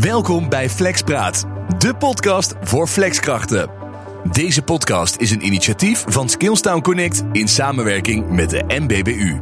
Welkom 0.00 0.48
bij 0.48 0.70
Flexpraat, 0.70 1.44
de 1.78 1.94
podcast 1.98 2.54
voor 2.60 2.86
flexkrachten. 2.86 3.70
Deze 4.32 4.62
podcast 4.62 5.16
is 5.16 5.30
een 5.30 5.44
initiatief 5.44 6.04
van 6.08 6.28
Skillstown 6.28 6.80
Connect 6.80 7.24
in 7.32 7.48
samenwerking 7.48 8.30
met 8.30 8.50
de 8.50 8.64
MBBU. 8.68 9.40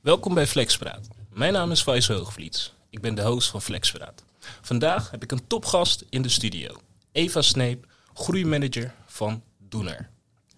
Welkom 0.00 0.34
bij 0.34 0.46
Flexpraat. 0.46 1.08
Mijn 1.32 1.52
naam 1.52 1.70
is 1.70 1.82
Vijs 1.82 2.08
Hoogvliets. 2.08 2.74
Ik 2.90 3.00
ben 3.00 3.14
de 3.14 3.22
host 3.22 3.50
van 3.50 3.62
Flexpraat. 3.62 4.24
Vandaag 4.60 5.10
heb 5.10 5.22
ik 5.22 5.32
een 5.32 5.46
topgast 5.46 6.04
in 6.08 6.22
de 6.22 6.28
studio. 6.28 6.76
Eva 7.12 7.42
Sneep, 7.42 7.86
groeimanager 8.14 8.94
van 9.06 9.42
Doener. 9.58 10.10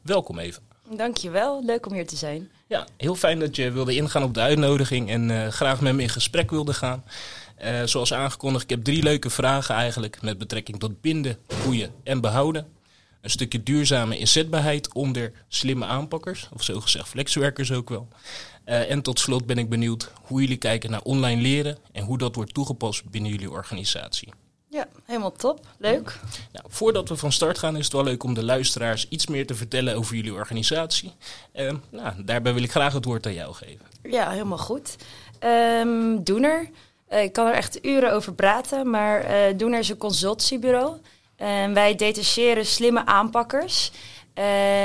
Welkom 0.02 0.38
Eva. 0.38 0.60
Dankjewel, 0.90 1.64
leuk 1.64 1.86
om 1.86 1.92
hier 1.92 2.06
te 2.06 2.16
zijn. 2.16 2.50
Ja, 2.68 2.86
heel 2.96 3.14
fijn 3.14 3.38
dat 3.38 3.56
je 3.56 3.70
wilde 3.70 3.94
ingaan 3.94 4.22
op 4.22 4.34
de 4.34 4.40
uitnodiging 4.40 5.10
en 5.10 5.30
eh, 5.30 5.48
graag 5.48 5.80
met 5.80 5.94
me 5.94 6.02
in 6.02 6.08
gesprek 6.08 6.50
wilde 6.50 6.74
gaan. 6.74 7.04
Uh, 7.64 7.82
zoals 7.84 8.12
aangekondigd, 8.12 8.62
ik 8.62 8.70
heb 8.70 8.84
drie 8.84 9.02
leuke 9.02 9.30
vragen 9.30 9.74
eigenlijk 9.74 10.22
met 10.22 10.38
betrekking 10.38 10.78
tot 10.78 11.00
binden, 11.00 11.38
groeien 11.48 11.90
en 12.04 12.20
behouden. 12.20 12.66
Een 13.20 13.30
stukje 13.30 13.62
duurzame 13.62 14.18
inzetbaarheid 14.18 14.92
onder 14.92 15.32
slimme 15.48 15.84
aanpakkers, 15.84 16.48
of 16.54 16.62
zogezegd 16.62 17.08
flexwerkers 17.08 17.72
ook 17.72 17.88
wel. 17.88 18.08
Uh, 18.66 18.90
en 18.90 19.02
tot 19.02 19.18
slot 19.18 19.46
ben 19.46 19.58
ik 19.58 19.68
benieuwd 19.68 20.10
hoe 20.22 20.40
jullie 20.40 20.56
kijken 20.56 20.90
naar 20.90 21.02
online 21.02 21.42
leren 21.42 21.78
en 21.92 22.04
hoe 22.04 22.18
dat 22.18 22.34
wordt 22.34 22.54
toegepast 22.54 23.10
binnen 23.10 23.30
jullie 23.30 23.50
organisatie. 23.50 24.32
Helemaal 25.08 25.32
top. 25.32 25.66
Leuk. 25.78 26.18
Nou, 26.52 26.66
voordat 26.68 27.08
we 27.08 27.16
van 27.16 27.32
start 27.32 27.58
gaan 27.58 27.76
is 27.76 27.84
het 27.84 27.92
wel 27.92 28.04
leuk 28.04 28.22
om 28.24 28.34
de 28.34 28.44
luisteraars 28.44 29.08
iets 29.08 29.26
meer 29.26 29.46
te 29.46 29.54
vertellen 29.54 29.96
over 29.96 30.16
jullie 30.16 30.32
organisatie. 30.32 31.12
Uh, 31.54 31.72
nou, 31.90 32.24
daarbij 32.24 32.54
wil 32.54 32.62
ik 32.62 32.70
graag 32.70 32.92
het 32.92 33.04
woord 33.04 33.26
aan 33.26 33.34
jou 33.34 33.54
geven. 33.54 33.86
Ja, 34.02 34.30
helemaal 34.30 34.58
goed. 34.58 34.96
Um, 35.44 36.24
Doener. 36.24 36.70
Uh, 37.10 37.22
ik 37.22 37.32
kan 37.32 37.46
er 37.46 37.54
echt 37.54 37.84
uren 37.84 38.12
over 38.12 38.34
praten, 38.34 38.90
maar 38.90 39.24
uh, 39.24 39.58
Doener 39.58 39.78
is 39.78 39.88
een 39.88 39.96
consultiebureau. 39.96 40.96
En 41.36 41.74
wij 41.74 41.94
detacheren 41.94 42.66
slimme 42.66 43.06
aanpakkers. 43.06 43.90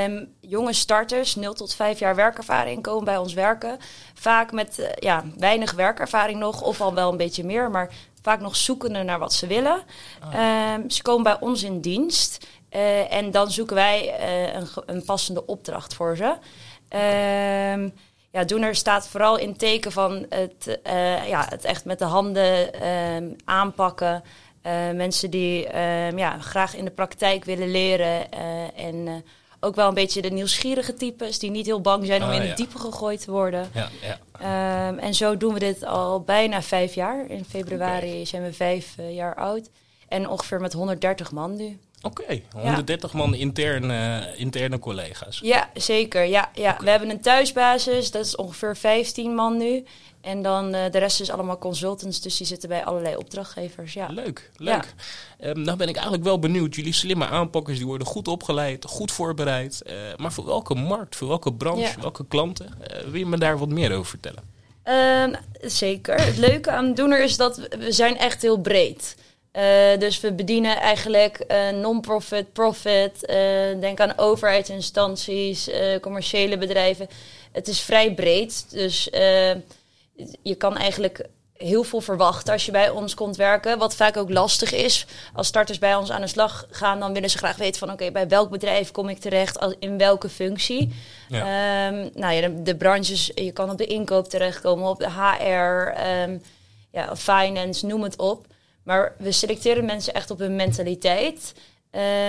Um, 0.04 0.28
jonge 0.40 0.72
starters, 0.72 1.34
0 1.34 1.54
tot 1.54 1.74
5 1.74 1.98
jaar 1.98 2.14
werkervaring, 2.14 2.82
komen 2.82 3.04
bij 3.04 3.16
ons 3.16 3.34
werken. 3.34 3.78
Vaak 4.14 4.52
met 4.52 4.78
uh, 4.78 4.86
ja, 4.98 5.24
weinig 5.36 5.72
werkervaring 5.72 6.38
nog, 6.38 6.62
of 6.62 6.80
al 6.80 6.94
wel 6.94 7.10
een 7.10 7.16
beetje 7.16 7.44
meer, 7.44 7.70
maar 7.70 7.90
vaak 8.24 8.40
nog 8.40 8.56
zoekende 8.56 9.02
naar 9.02 9.18
wat 9.18 9.32
ze 9.32 9.46
willen. 9.46 9.82
Oh. 10.24 10.74
Um, 10.74 10.90
ze 10.90 11.02
komen 11.02 11.22
bij 11.22 11.40
ons 11.40 11.62
in 11.62 11.80
dienst 11.80 12.46
uh, 12.70 13.12
en 13.12 13.30
dan 13.30 13.50
zoeken 13.50 13.74
wij 13.74 14.20
uh, 14.20 14.54
een, 14.54 14.66
een, 14.86 15.04
passende 15.04 15.46
opdracht 15.46 15.94
voor 15.94 16.16
ze. 16.16 16.36
Um, 17.74 17.92
ja, 18.30 18.44
Doener 18.44 18.74
staat 18.74 19.08
vooral 19.08 19.38
in 19.38 19.56
teken 19.56 19.92
van 19.92 20.26
het, 20.28 20.80
uh, 20.86 21.28
ja, 21.28 21.46
het 21.48 21.64
echt 21.64 21.84
met 21.84 21.98
de 21.98 22.04
handen 22.04 22.88
um, 22.88 23.36
aanpakken. 23.44 24.22
mensen 24.94 25.30
die 25.30 25.68
ja, 26.16 26.38
graag 26.38 26.76
in 26.76 26.84
de 26.84 26.90
praktijk 26.90 27.44
willen 27.44 27.70
leren 27.70 28.30
en 28.74 29.24
ook 29.64 29.74
wel 29.74 29.88
een 29.88 29.94
beetje 29.94 30.22
de 30.22 30.30
nieuwsgierige 30.30 30.94
types 30.94 31.38
die 31.38 31.50
niet 31.50 31.66
heel 31.66 31.80
bang 31.80 32.06
zijn 32.06 32.22
om 32.22 32.28
Ah, 32.28 32.34
in 32.34 32.42
ja. 32.42 32.48
het 32.48 32.56
diepe 32.56 32.78
gegooid 32.78 33.20
te 33.20 33.30
worden. 33.30 33.70
Ja, 33.74 33.88
ja. 34.02 34.88
Um, 34.88 34.98
en 34.98 35.14
zo 35.14 35.36
doen 35.36 35.52
we 35.54 35.58
dit 35.58 35.84
al 35.84 36.20
bijna 36.20 36.62
vijf 36.62 36.94
jaar. 36.94 37.30
In 37.30 37.44
februari 37.44 38.26
zijn 38.26 38.42
we 38.42 38.52
vijf 38.52 38.94
uh, 39.00 39.14
jaar 39.14 39.34
oud. 39.34 39.70
En 40.08 40.28
ongeveer 40.28 40.60
met 40.60 40.72
130 40.72 41.32
man 41.32 41.56
nu. 41.56 41.78
Oké, 42.02 42.22
okay, 42.22 42.44
130 42.52 43.12
ja. 43.12 43.18
man 43.18 43.34
interne, 43.34 44.32
interne 44.36 44.78
collega's. 44.78 45.38
Ja, 45.42 45.70
zeker. 45.74 46.24
Ja, 46.24 46.50
ja. 46.54 46.76
We 46.80 46.90
hebben 46.90 47.10
een 47.10 47.20
thuisbasis, 47.20 48.10
dat 48.10 48.24
is 48.24 48.36
ongeveer 48.36 48.76
15 48.76 49.34
man 49.34 49.56
nu. 49.56 49.84
En 50.24 50.42
dan 50.42 50.74
uh, 50.74 50.80
de 50.90 50.98
rest 50.98 51.20
is 51.20 51.30
allemaal 51.30 51.58
consultants, 51.58 52.20
dus 52.20 52.36
die 52.36 52.46
zitten 52.46 52.68
bij 52.68 52.84
allerlei 52.84 53.16
opdrachtgevers. 53.16 53.92
Ja. 53.92 54.06
Leuk, 54.10 54.50
leuk. 54.56 54.94
Ja. 55.38 55.48
Um, 55.48 55.60
nou 55.60 55.76
ben 55.76 55.88
ik 55.88 55.94
eigenlijk 55.94 56.24
wel 56.24 56.38
benieuwd. 56.38 56.74
Jullie 56.74 56.92
slimme 56.92 57.26
aanpakkers 57.26 57.76
die 57.76 57.86
worden 57.86 58.06
goed 58.06 58.28
opgeleid, 58.28 58.84
goed 58.84 59.12
voorbereid. 59.12 59.82
Uh, 59.86 59.92
maar 60.16 60.32
voor 60.32 60.46
welke 60.46 60.74
markt, 60.74 61.16
voor 61.16 61.28
welke 61.28 61.52
branche, 61.52 61.80
Ja. 61.80 62.00
welke 62.00 62.26
klanten? 62.26 62.66
Uh, 62.66 62.98
wil 63.00 63.18
je 63.18 63.26
me 63.26 63.38
daar 63.38 63.58
wat 63.58 63.68
meer 63.68 63.92
over 63.92 64.06
vertellen? 64.06 64.42
Uh, 64.84 65.38
zeker. 65.60 66.24
Het 66.24 66.36
leuke 66.36 66.70
aan 66.70 66.94
Doener 66.94 67.22
is 67.22 67.36
dat 67.36 67.56
we, 67.56 67.92
zijn 67.92 68.18
echt 68.18 68.42
heel 68.42 68.58
breed 68.58 69.14
uh, 69.56 69.98
dus 69.98 70.20
we 70.20 70.32
bedienen 70.32 70.76
eigenlijk 70.76 71.44
uh, 71.48 71.70
non-profit, 71.70 72.52
profit, 72.52 73.12
uh, 73.30 73.36
denk 73.80 74.00
aan 74.00 74.18
overheidsinstanties, 74.18 75.70
commerciële 76.00 76.58
bedrijven. 76.58 77.08
Het 77.52 77.68
is 77.68 77.80
vrij 77.80 78.14
breed, 78.14 78.66
dus 78.70 79.10
je 80.42 80.54
kan 80.54 80.76
eigenlijk 80.76 81.28
heel 81.56 81.82
veel 81.82 82.00
verwachten 82.00 82.52
als 82.52 82.66
je 82.66 82.72
bij 82.72 82.90
ons 82.90 83.14
komt 83.14 83.36
werken. 83.36 83.78
Wat 83.78 83.96
vaak 83.96 84.16
ook 84.16 84.30
lastig 84.30 84.72
is. 84.72 85.06
Als 85.32 85.46
starters 85.46 85.78
bij 85.78 85.94
ons 85.94 86.10
aan 86.10 86.20
de 86.20 86.26
slag 86.26 86.66
gaan, 86.70 87.00
dan 87.00 87.12
willen 87.12 87.30
ze 87.30 87.38
graag 87.38 87.56
weten 87.56 87.78
van... 87.78 87.90
oké, 87.90 87.96
okay, 87.96 88.12
bij 88.12 88.28
welk 88.28 88.50
bedrijf 88.50 88.90
kom 88.90 89.08
ik 89.08 89.18
terecht, 89.18 89.76
in 89.78 89.98
welke 89.98 90.28
functie. 90.28 90.94
Ja. 91.28 91.88
Um, 91.88 92.10
nou 92.14 92.34
ja, 92.34 92.48
de, 92.48 92.62
de, 92.62 92.76
branches, 92.76 93.30
je 93.34 93.52
kan 93.52 93.70
op 93.70 93.78
de 93.78 93.86
inkoop 93.86 94.28
terechtkomen, 94.28 94.88
op 94.88 94.98
de 94.98 95.10
HR, 95.10 96.00
um, 96.28 96.42
ja, 96.90 97.16
finance, 97.16 97.86
noem 97.86 98.02
het 98.02 98.16
op. 98.16 98.46
Maar 98.82 99.14
we 99.18 99.32
selecteren 99.32 99.84
mensen 99.84 100.14
echt 100.14 100.30
op 100.30 100.38
hun 100.38 100.56
mentaliteit. 100.56 101.54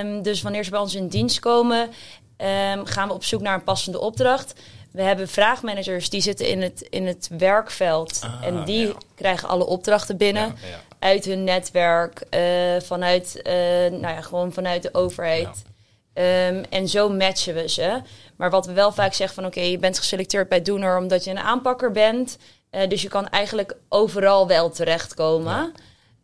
Um, 0.01 0.21
dus 0.21 0.41
wanneer 0.41 0.63
ze 0.63 0.69
bij 0.69 0.79
ons 0.79 0.95
in 0.95 1.07
dienst 1.07 1.39
komen, 1.39 1.89
gaan 2.83 3.07
we 3.07 3.13
op 3.13 3.23
zoek 3.23 3.41
naar 3.41 3.53
een 3.53 3.63
passende 3.63 3.99
opdracht. 3.99 4.53
We 4.95 5.01
hebben 5.01 5.27
vraagmanagers 5.27 6.09
die 6.09 6.21
zitten 6.21 6.47
in 6.47 6.61
het, 6.61 6.81
in 6.81 7.07
het 7.07 7.29
werkveld. 7.37 8.19
Ah, 8.23 8.45
en 8.45 8.63
die 8.65 8.87
ja. 8.87 8.93
krijgen 9.15 9.47
alle 9.47 9.65
opdrachten 9.65 10.17
binnen. 10.17 10.55
Ja, 10.61 10.67
ja. 10.67 10.79
Uit 10.99 11.25
hun 11.25 11.43
netwerk, 11.43 12.23
uh, 12.29 12.81
vanuit, 12.81 13.39
uh, 13.43 13.53
nou 13.99 14.13
ja, 14.13 14.21
gewoon 14.21 14.53
vanuit 14.53 14.81
de 14.81 14.93
overheid. 14.93 15.63
Um, 16.13 16.63
en 16.69 16.87
zo 16.87 17.09
matchen 17.09 17.53
we 17.53 17.69
ze. 17.69 18.01
Maar 18.37 18.49
wat 18.49 18.65
we 18.65 18.73
wel 18.73 18.91
vaak 18.91 19.13
zeggen 19.13 19.35
van 19.35 19.45
oké, 19.45 19.57
okay, 19.57 19.71
je 19.71 19.77
bent 19.77 19.97
geselecteerd 19.97 20.49
bij 20.49 20.61
Doener 20.61 20.97
omdat 20.97 21.23
je 21.23 21.31
een 21.31 21.39
aanpakker 21.39 21.91
bent. 21.91 22.37
Uh, 22.71 22.87
dus 22.87 23.01
je 23.01 23.07
kan 23.07 23.29
eigenlijk 23.29 23.75
overal 23.89 24.47
wel 24.47 24.69
terechtkomen. 24.69 25.73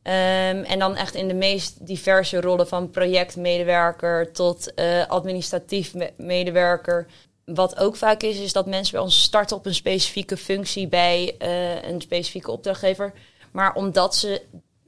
Um, 0.03 0.63
en 0.63 0.79
dan 0.79 0.95
echt 0.95 1.15
in 1.15 1.27
de 1.27 1.33
meest 1.33 1.87
diverse 1.87 2.41
rollen 2.41 2.67
van 2.67 2.89
projectmedewerker 2.89 4.31
tot 4.31 4.71
uh, 4.75 5.07
administratief 5.07 5.93
me 5.93 6.11
medewerker. 6.17 7.07
Wat 7.45 7.77
ook 7.77 7.95
vaak 7.95 8.21
is, 8.23 8.39
is 8.39 8.53
dat 8.53 8.65
mensen 8.65 8.93
bij 8.93 9.03
ons 9.03 9.21
starten 9.21 9.57
op 9.57 9.65
een 9.65 9.75
specifieke 9.75 10.37
functie 10.37 10.87
bij 10.87 11.35
uh, 11.39 11.83
een 11.83 12.01
specifieke 12.01 12.51
opdrachtgever. 12.51 13.13
Maar 13.51 13.73
omdat 13.73 14.15
ze 14.15 14.41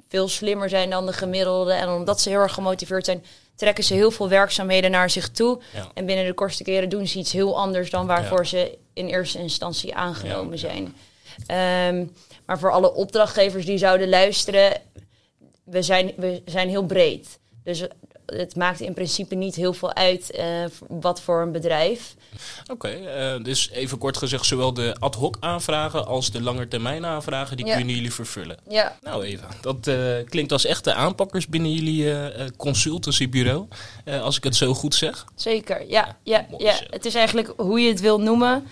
veel 0.07 0.27
slimmer 0.27 0.69
zijn 0.69 0.89
dan 0.89 1.05
de 1.05 1.13
gemiddelde 1.13 1.73
en 1.73 1.89
omdat 1.89 2.21
ze 2.21 2.29
heel 2.29 2.39
erg 2.39 2.53
gemotiveerd 2.53 3.05
zijn, 3.05 3.23
trekken 3.55 3.83
ze 3.83 3.93
heel 3.93 4.11
veel 4.11 4.29
werkzaamheden 4.29 4.91
naar 4.91 5.09
zich 5.09 5.29
toe. 5.29 5.59
Ja. 5.73 5.87
En 5.93 6.05
binnen 6.05 6.25
de 6.25 6.33
kortste 6.33 6.63
keren 6.63 6.89
doen 6.89 7.07
ze 7.07 7.19
iets 7.19 7.31
heel 7.31 7.57
anders 7.57 7.89
dan 7.89 8.07
waarvoor 8.07 8.41
ja. 8.41 8.45
ze 8.45 8.77
in 8.93 9.07
eerste 9.07 9.39
instantie 9.39 9.95
aangenomen 9.95 10.57
Ja, 10.57 10.57
zijn. 10.57 10.95
Um, 11.95 12.11
maar 12.45 12.59
voor 12.59 12.71
alle 12.71 12.93
opdrachtgevers 12.93 13.65
die 13.65 13.77
zouden 13.77 14.09
luisteren, 14.09 14.81
we 15.63 15.81
zijn, 15.81 16.13
we 16.17 16.41
zijn 16.45 16.69
heel 16.69 16.85
breed. 16.85 17.39
Dus 17.63 17.87
het 18.25 18.55
maakt 18.55 18.79
in 18.79 18.93
principe 18.93 19.35
niet 19.35 19.55
heel 19.55 19.73
veel 19.73 19.93
uit 19.93 20.35
uh, 20.39 20.65
wat 20.87 21.21
voor 21.21 21.41
een 21.41 21.51
bedrijf. 21.51 22.15
Oké, 22.61 22.71
okay, 22.71 23.35
uh, 23.35 23.43
dus 23.43 23.69
even 23.69 23.97
kort 23.97 24.17
gezegd, 24.17 24.45
zowel 24.45 24.73
de 24.73 24.95
ad 24.99 25.15
hoc 25.15 25.37
aanvragen 25.39 26.05
als 26.05 26.31
de 26.31 26.41
langetermijn 26.41 27.05
aanvragen, 27.05 27.57
die 27.57 27.65
Ja. 27.65 27.75
kunnen 27.75 27.95
jullie 27.95 28.13
vervullen. 28.13 28.57
Ja, 28.69 28.97
Nou 29.01 29.23
Eva, 29.23 29.47
dat 29.61 29.87
uh, 29.87 30.15
klinkt 30.25 30.51
als 30.51 30.65
echte 30.65 30.93
aanpakkers 30.93 31.47
binnen 31.47 31.71
jullie 31.71 32.13
consultancybureau, 32.57 33.67
als 34.21 34.37
ik 34.37 34.43
het 34.43 34.55
zo 34.55 34.73
goed 34.73 34.95
zeg. 34.95 35.25
zeker. 35.35 35.89
Ja, 35.89 36.17
ja, 36.23 36.45
ja. 36.57 36.73
het 36.89 37.05
is 37.05 37.15
eigenlijk 37.15 37.53
hoe 37.57 37.79
je 37.79 37.89
het 37.89 37.99
wil 37.99 38.19
noemen. 38.19 38.67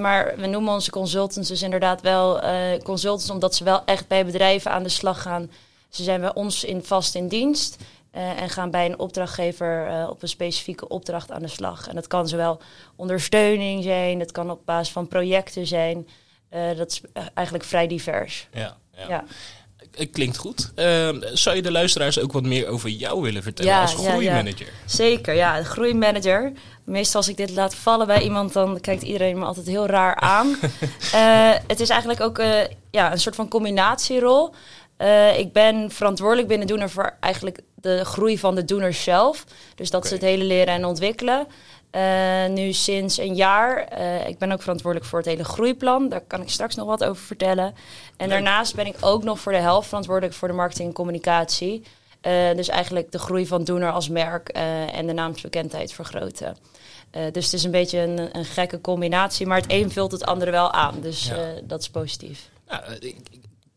Maar 0.00 0.34
we 0.36 0.46
noemen 0.46 0.72
onze 0.72 0.90
consultants 0.90 1.48
dus 1.48 1.62
inderdaad 1.62 2.00
wel 2.00 2.40
consultants, 2.82 3.30
omdat 3.30 3.54
ze 3.54 3.64
wel 3.64 3.82
echt 3.84 4.08
bij 4.08 4.24
bedrijven 4.26 4.70
aan 4.70 4.82
de 4.82 4.88
slag 4.88 5.22
gaan. 5.22 5.50
Ze 5.88 6.02
zijn 6.02 6.20
bij 6.20 6.34
ons 6.34 6.64
in, 6.64 6.82
vast 6.84 7.14
in 7.14 7.28
dienst. 7.28 7.76
Uh, 8.16 8.40
en 8.40 8.50
gaan 8.50 8.70
bij 8.70 8.86
een 8.86 8.98
opdrachtgever 8.98 9.88
uh, 9.88 10.06
op 10.10 10.22
een 10.22 10.28
specifieke 10.28 10.88
opdracht 10.88 11.30
aan 11.30 11.42
de 11.42 11.48
slag. 11.48 11.88
En 11.88 11.94
dat 11.94 12.06
kan 12.06 12.28
zowel 12.28 12.60
ondersteuning 12.96 13.82
zijn, 13.82 14.18
dat 14.18 14.32
kan 14.32 14.50
op 14.50 14.60
basis 14.64 14.92
van 14.92 15.08
projecten 15.08 15.66
zijn. 15.66 16.08
Uh, 16.54 16.76
dat 16.76 16.90
is 16.90 17.00
eigenlijk 17.34 17.66
vrij 17.66 17.86
divers. 17.86 18.48
Ja, 18.52 18.76
ja. 18.96 19.08
Ja. 19.08 19.24
Het 19.96 20.10
klinkt 20.10 20.36
goed. 20.36 20.72
Uh, 20.76 21.08
zou 21.32 21.56
je 21.56 21.62
de 21.62 21.70
luisteraars 21.70 22.18
ook 22.18 22.32
wat 22.32 22.42
meer 22.42 22.68
over 22.68 22.88
jou 22.88 23.22
willen 23.22 23.42
vertellen 23.42 23.72
Ja, 23.72 23.80
als 23.80 23.92
ja, 23.92 24.02
ja. 24.02 24.10
groeimanager? 24.10 24.68
Zeker, 24.84 25.34
ja, 25.34 25.62
groeimanager. 25.62 26.52
Meestal 26.84 27.20
als 27.20 27.28
ik 27.28 27.36
dit 27.36 27.50
laat 27.50 27.74
vallen 27.74 28.06
bij 28.06 28.22
iemand, 28.22 28.52
dan 28.52 28.80
kijkt 28.80 29.02
iedereen 29.02 29.38
me 29.38 29.44
altijd 29.44 29.66
heel 29.66 29.86
raar 29.86 30.14
aan. 30.14 30.56
Eh, 31.12 31.52
het 31.66 31.80
is 31.80 31.88
eigenlijk 31.88 32.20
ook 32.20 32.38
eh, 32.38 32.60
ja, 32.90 33.12
een 33.12 33.20
soort 33.20 33.34
van 33.34 33.48
combinatierol. 33.48 34.54
Eh, 34.96 35.38
ik 35.38 35.52
ben 35.52 35.90
verantwoordelijk 35.90 36.48
binnen 36.48 36.66
Doener 36.66 36.90
voor 36.90 37.16
eigenlijk 37.20 37.60
de 37.74 38.04
groei 38.04 38.38
van 38.38 38.54
de 38.54 38.64
Doeners 38.64 39.02
zelf. 39.02 39.44
Dus 39.74 39.90
dat 39.90 40.04
is 40.04 40.12
Oké. 40.12 40.20
het 40.20 40.30
hele 40.30 40.44
leren 40.44 40.74
en 40.74 40.84
ontwikkelen. 40.84 41.46
Eh, 41.90 42.46
nu 42.46 42.72
sinds 42.72 43.18
een 43.18 43.34
jaar. 43.34 43.76
Eh, 43.84 44.28
ik 44.28 44.38
ben 44.38 44.52
ook 44.52 44.60
verantwoordelijk 44.62 45.10
voor 45.10 45.18
het 45.18 45.28
hele 45.28 45.44
groeiplan. 45.44 46.08
Daar 46.08 46.20
kan 46.20 46.40
ik 46.40 46.48
straks 46.48 46.74
nog 46.74 46.86
wat 46.86 47.04
over 47.04 47.22
vertellen. 47.24 47.64
En 47.66 47.74
Leuk. 48.16 48.28
daarnaast 48.28 48.74
ben 48.74 48.86
ik 48.86 48.96
ook 49.00 49.22
nog 49.24 49.38
voor 49.40 49.52
de 49.52 49.58
helft 49.58 49.88
verantwoordelijk 49.88 50.34
voor 50.34 50.48
de 50.48 50.54
marketing 50.54 50.88
en 50.88 50.94
communicatie. 50.94 51.82
Dus 52.54 52.68
eigenlijk 52.68 53.12
de 53.12 53.18
groei 53.18 53.46
van 53.46 53.64
Doener 53.64 53.92
als 53.92 54.08
merk 54.08 54.48
en 54.92 55.06
de 55.06 55.12
naamsbekendheid 55.12 55.92
vergroten. 55.92 56.56
Dus 57.32 57.44
het 57.44 57.52
is 57.52 57.64
een 57.64 57.70
beetje 57.70 57.98
een, 57.98 58.36
een 58.38 58.44
gekke 58.44 58.80
combinatie, 58.80 59.46
maar 59.46 59.56
het 59.60 59.72
een 59.72 59.90
vult 59.90 60.12
het 60.12 60.24
andere 60.26 60.50
wel 60.50 60.72
aan. 60.72 61.00
Dus 61.00 61.26
Ja. 61.26 61.36
dat 61.64 61.80
is 61.80 61.88
positief. 61.90 62.48
Ja, 62.68 62.84
ik- 63.00 63.16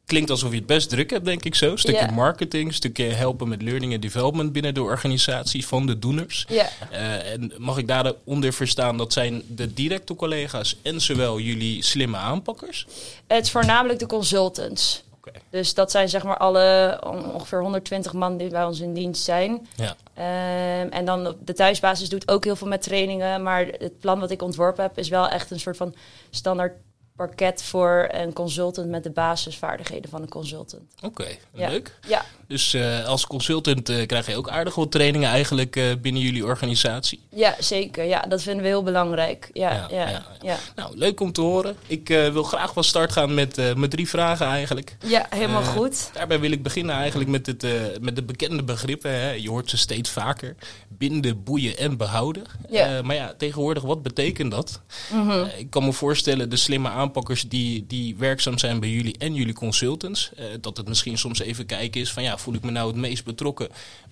klinkt 0.08 0.30
alsof 0.30 0.50
je 0.52 0.58
het 0.58 0.66
best 0.66 0.90
druk 0.90 1.10
hebt, 1.10 1.26
denk 1.26 1.44
ik 1.46 1.56
zo. 1.56 1.72
Een 1.72 1.78
stukje 1.78 2.12
marketing, 2.12 2.68
een 2.68 2.74
stukje 2.74 3.04
helpen 3.04 3.48
met 3.48 3.62
learning 3.62 3.94
en 3.94 4.00
development 4.00 4.52
binnen 4.52 4.74
de 4.74 4.82
organisatie 4.82 5.68
van 5.68 5.86
de 5.86 6.00
doeners. 6.00 6.46
Eh, 6.92 7.32
en 7.32 7.52
mag 7.58 7.78
ik 7.78 7.88
daaronder 7.88 8.54
verstaan 8.54 8.98
dat 8.98 9.14
zijn 9.14 9.42
de 9.48 9.74
directe 9.74 10.16
collega's 10.16 10.78
en 10.82 11.02
zowel 11.02 11.40
jullie 11.40 11.84
slimme 11.84 12.18
aanpakkers? 12.18 12.88
het 13.28 13.46
is 13.46 13.52
voornamelijk 13.52 14.00
de 14.00 14.06
consultants. 14.06 15.06
Dus 15.50 15.74
dat 15.74 15.92
zijn 15.92 16.10
zeg 16.10 16.24
maar 16.24 16.38
alle 16.38 17.00
on- 17.06 17.32
ongeveer 17.34 17.62
120 17.62 18.14
man 18.14 18.38
die 18.38 18.50
bij 18.50 18.64
ons 18.66 18.80
in 18.80 18.94
dienst 18.94 19.24
zijn. 19.24 19.68
Ja. 19.76 19.96
Ehm, 20.14 20.88
en 20.92 21.06
dan 21.06 21.36
de 21.46 21.54
thuisbasis 21.54 22.10
doet 22.10 22.28
ook 22.28 22.44
heel 22.44 22.56
veel 22.56 22.68
met 22.68 22.82
trainingen. 22.82 23.44
Maar 23.44 23.66
het 23.66 24.00
plan 24.00 24.20
wat 24.20 24.32
ik 24.32 24.42
ontworpen 24.42 24.84
heb 24.84 24.98
is 24.98 25.10
wel 25.10 25.28
echt 25.28 25.52
een 25.52 25.60
soort 25.60 25.78
van 25.78 25.96
standaard 26.30 26.74
parket 27.18 27.64
voor 27.64 28.08
een 28.12 28.34
consultant 28.34 28.88
met 28.90 29.04
de 29.04 29.10
basisvaardigheden 29.12 30.10
van 30.10 30.22
een 30.22 30.30
consultant. 30.30 30.82
Oké, 31.02 31.26
Ja. 31.54 31.70
leuk. 31.70 32.00
Ja, 32.08 32.26
Dus 32.48 32.74
eh, 32.74 33.06
als 33.06 33.28
consultant 33.28 33.90
eh, 33.90 34.06
krijg 34.06 34.28
je 34.28 34.36
ook 34.36 34.50
aardig 34.50 34.76
wat 34.76 34.92
trainingen 34.92 35.30
eigenlijk 35.30 35.76
eh, 35.76 35.84
binnen 36.02 36.22
jullie 36.22 36.46
organisatie. 36.46 37.20
ja 37.30 37.56
zeker. 37.60 38.04
Ja, 38.04 38.22
dat 38.22 38.42
vinden 38.42 38.62
we 38.62 38.68
heel 38.68 38.84
belangrijk. 38.84 39.50
Ja, 39.54 39.72
Ja, 39.72 39.88
ja, 39.90 40.10
ja, 40.10 40.26
ja. 40.42 40.58
Nou, 40.76 40.98
leuk 40.98 41.20
om 41.20 41.32
te 41.32 41.42
horen. 41.42 41.76
Ik 41.88 42.08
wil 42.08 42.44
graag 42.44 42.74
van 42.74 42.84
start 42.84 43.12
gaan 43.12 43.34
met, 43.34 43.76
met 43.78 43.92
drie 43.92 44.10
vragen 44.10 44.46
eigenlijk. 44.46 44.98
Ja, 45.06 45.26
helemaal 45.30 45.64
goed. 45.64 46.10
Daarbij 46.14 46.40
wil 46.40 46.52
ik 46.52 46.64
beginnen 46.64 46.96
eigenlijk 46.96 47.30
met, 47.30 47.46
het, 47.46 47.66
met 48.02 48.16
de 48.16 48.24
bekende 48.24 48.64
begrippen. 48.64 49.12
Hè. 49.12 49.32
Je 49.32 49.50
hoort 49.50 49.70
ze 49.70 49.78
steeds 49.78 50.10
vaker. 50.10 50.56
Binden, 50.88 51.44
boeien 51.44 51.78
en 51.78 51.98
behouden. 51.98 52.44
Ja. 52.70 53.02
Maar 53.02 53.16
ja, 53.16 53.34
tegenwoordig, 53.38 53.84
wat 53.84 54.04
betekent 54.04 54.52
dat? 54.52 54.82
Mhm. 55.14 55.46
Ik 55.58 55.70
kan 55.70 55.86
me 55.86 55.94
voorstellen, 55.94 56.50
de 56.50 56.56
slimme 56.58 56.90
aanpakkers 57.08 57.50
die, 57.50 57.86
die 57.88 58.16
werkzaam 58.16 58.58
zijn 58.58 58.80
bij 58.80 58.90
jullie 58.90 59.16
en 59.18 59.34
jullie 59.34 59.54
consultants. 59.54 60.32
eh, 60.36 60.46
dat 60.62 60.78
het 60.78 60.88
misschien 60.88 61.18
soms 61.18 61.40
even 61.40 61.66
kijken 61.66 62.02
is 62.02 62.12
van 62.14 62.24
ja, 62.24 62.38
voel 62.38 62.54
ik 62.54 62.64
me 62.64 62.72
nou 62.72 62.88
het 62.88 62.96
meest 62.96 63.24
betrokken 63.24 63.70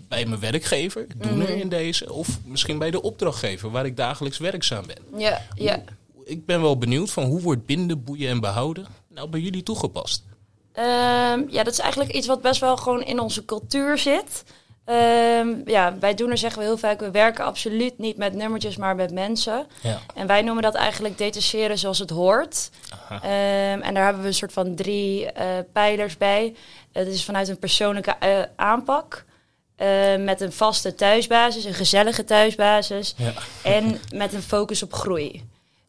bij 0.07 0.25
mijn 0.25 0.39
werkgever, 0.39 1.07
doener 1.17 1.49
Mhm. 1.49 1.59
in 1.59 1.69
deze. 1.69 2.13
Of 2.13 2.27
misschien 2.45 2.77
bij 2.77 2.91
de 2.91 3.01
opdrachtgever 3.01 3.71
waar 3.71 3.85
ik 3.85 3.97
dagelijks 3.97 4.37
werkzaam 4.37 4.85
ben. 4.87 5.19
Ja, 5.19 5.41
ja. 5.55 5.83
Ik 6.25 6.45
ben 6.45 6.61
wel 6.61 6.77
benieuwd 6.77 7.11
van 7.11 7.23
hoe 7.23 7.41
wordt 7.41 7.65
binden, 7.65 8.03
boeien 8.03 8.29
en 8.29 8.39
behouden 8.39 8.85
nou 9.07 9.29
bij 9.29 9.39
jullie 9.39 9.63
toegepast? 9.63 10.23
Ehm, 10.71 11.41
ja, 11.49 11.63
dat 11.63 11.73
is 11.73 11.79
eigenlijk 11.79 12.13
iets 12.13 12.27
wat 12.27 12.41
best 12.41 12.59
wel 12.59 12.77
gewoon 12.77 13.03
in 13.03 13.19
onze 13.19 13.45
cultuur 13.45 13.97
zit. 13.97 14.43
Ehm, 14.85 15.53
ja, 15.65 15.91
bij 15.91 16.13
Doener 16.13 16.37
zeggen 16.37 16.59
we 16.59 16.65
heel 16.65 16.77
vaak, 16.77 16.99
we 16.99 17.11
werken 17.11 17.45
absoluut 17.45 17.97
niet 17.97 18.17
met 18.17 18.33
nummertjes, 18.33 18.77
maar 18.77 18.95
met 18.95 19.11
mensen. 19.13 19.67
Ja. 19.81 19.99
En 20.15 20.27
wij 20.27 20.41
noemen 20.41 20.63
dat 20.63 20.75
eigenlijk 20.75 21.17
detacheren 21.17 21.77
zoals 21.77 21.99
het 21.99 22.09
hoort. 22.09 22.69
Ehm, 23.09 23.81
en 23.81 23.93
daar 23.93 24.03
hebben 24.03 24.21
we 24.21 24.27
een 24.27 24.33
soort 24.33 24.53
van 24.53 24.75
drie 24.75 25.31
eh, 25.31 25.45
pijlers 25.73 26.17
bij. 26.17 26.55
Het 26.91 27.07
is 27.07 27.25
vanuit 27.25 27.47
een 27.47 27.59
persoonlijke 27.59 28.15
eh, 28.19 28.39
aanpak. 28.55 29.25
eh, 29.75 30.15
met 30.15 30.41
een 30.41 30.51
vaste 30.53 30.95
thuisbasis, 30.95 31.65
een 31.65 31.73
gezellige 31.73 32.23
thuisbasis. 32.23 33.13
Ja. 33.17 33.33
En 33.63 33.99
met 34.13 34.33
een 34.33 34.41
focus 34.41 34.83
op 34.83 34.93
groei. 34.93 35.43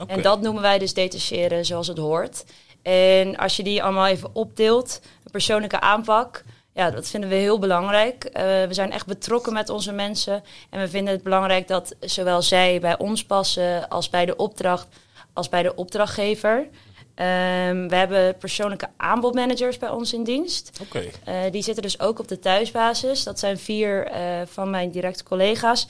En 0.07 0.23
dat 0.23 0.41
noemen 0.41 0.63
wij 0.63 0.79
dus 0.79 0.95
detacheren 0.95 1.65
zoals 1.65 1.87
het 1.87 1.99
hoort. 1.99 2.45
En 2.83 3.37
als 3.37 3.57
je 3.57 3.63
die 3.63 3.83
allemaal 3.83 4.07
even 4.07 4.31
opdeelt, 4.33 5.01
een 5.25 5.31
persoonlijke 5.31 5.81
aanpak, 5.81 6.45
ja, 6.77 6.91
dat 6.91 7.09
vinden 7.09 7.31
we 7.31 7.37
heel 7.37 7.59
belangrijk. 7.59 8.25
Eh, 8.25 8.43
we 8.43 8.75
zijn 8.75 8.93
echt 8.93 9.07
betrokken 9.07 9.53
met 9.53 9.69
onze 9.69 9.93
mensen. 9.93 10.43
En 10.71 10.81
we 10.81 10.89
vinden 10.89 11.15
het 11.15 11.23
belangrijk 11.23 11.69
dat 11.69 11.95
zowel 12.01 12.43
zij 12.43 12.81
bij 12.81 12.99
ons 12.99 13.25
passen 13.25 13.89
als 13.89 14.11
bij 14.11 14.27
de 14.27 14.37
opdracht, 14.37 14.87
als 15.33 15.49
bij 15.49 15.63
de 15.63 15.75
opdrachtgever. 15.75 16.69
Ehm, 17.15 17.89
we 17.89 17.97
hebben 17.97 18.37
persoonlijke 18.39 18.89
aanbodmanagers 18.97 19.79
bij 19.79 19.89
ons 19.89 20.13
in 20.13 20.25
dienst. 20.25 20.81
Oké. 20.83 21.05
Eh, 21.25 21.35
die 21.51 21.63
zitten 21.63 21.83
dus 21.83 22.01
ook 22.01 22.19
op 22.19 22.29
de 22.29 22.39
thuisbasis. 22.39 23.25
Dat 23.25 23.39
zijn 23.39 23.59
vier 23.59 24.07
eh, 24.07 24.23
van 24.47 24.71
mijn 24.71 24.91
directe 24.91 25.25
collega's. 25.25 25.87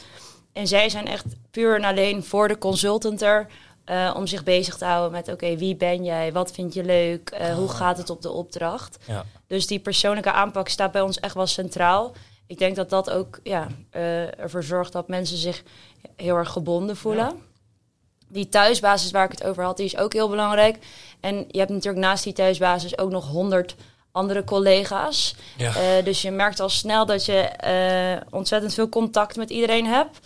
En 0.52 0.66
zij 0.66 0.88
zijn 0.88 1.06
echt 1.06 1.24
puur 1.50 1.76
en 1.76 1.84
alleen 1.84 2.24
voor 2.24 2.48
de 2.48 2.58
consultant 2.58 3.22
er. 3.22 3.46
Eh, 3.86 4.14
om 4.16 4.26
zich 4.26 4.44
bezig 4.44 4.76
te 4.76 4.84
houden 4.84 5.12
met: 5.12 5.28
oké, 5.28 5.56
wie 5.56 5.76
ben 5.76 6.04
jij? 6.04 6.32
Wat 6.32 6.52
vind 6.52 6.74
je 6.74 6.84
leuk? 6.84 7.30
Eh, 7.30 7.54
hoe 7.54 7.68
gaat 7.68 7.98
het 7.98 8.10
op 8.10 8.22
de 8.22 8.30
opdracht? 8.30 8.98
Ja. 9.04 9.24
Dus 9.46 9.66
die 9.66 9.78
persoonlijke 9.78 10.32
aanpak 10.32 10.68
staat 10.68 10.92
bij 10.92 11.00
ons 11.00 11.20
echt 11.20 11.34
wel 11.34 11.46
centraal. 11.46 12.12
Ik 12.46 12.58
denk 12.58 12.76
dat 12.76 12.90
dat 12.90 13.10
ook 13.10 13.40
ja, 13.42 13.66
eh, 13.90 14.40
ervoor 14.40 14.62
zorgt 14.62 14.92
dat 14.92 15.08
mensen 15.08 15.36
zich 15.36 15.62
heel 16.16 16.36
erg 16.36 16.50
gebonden 16.50 16.96
voelen. 16.96 17.42
Die 18.28 18.48
thuisbasis 18.48 19.10
waar 19.10 19.24
ik 19.24 19.30
het 19.30 19.44
over 19.44 19.64
had, 19.64 19.76
die 19.76 19.86
is 19.86 19.96
ook 19.96 20.12
heel 20.12 20.28
belangrijk. 20.28 20.78
En 21.20 21.44
je 21.48 21.58
hebt 21.58 21.70
natuurlijk 21.70 22.04
naast 22.04 22.24
die 22.24 22.32
thuisbasis 22.32 22.98
ook 22.98 23.10
nog 23.10 23.28
honderd 23.28 23.74
andere 24.12 24.44
collega's. 24.44 25.34
Ja. 25.56 26.02
Dus 26.02 26.22
je 26.22 26.30
merkt 26.30 26.60
al 26.60 26.68
snel 26.68 27.06
dat 27.06 27.24
je 27.24 27.50
ontzettend 28.30 28.74
veel 28.74 28.88
contact 28.88 29.36
met 29.36 29.50
iedereen 29.50 29.86
hebt. 29.86 30.18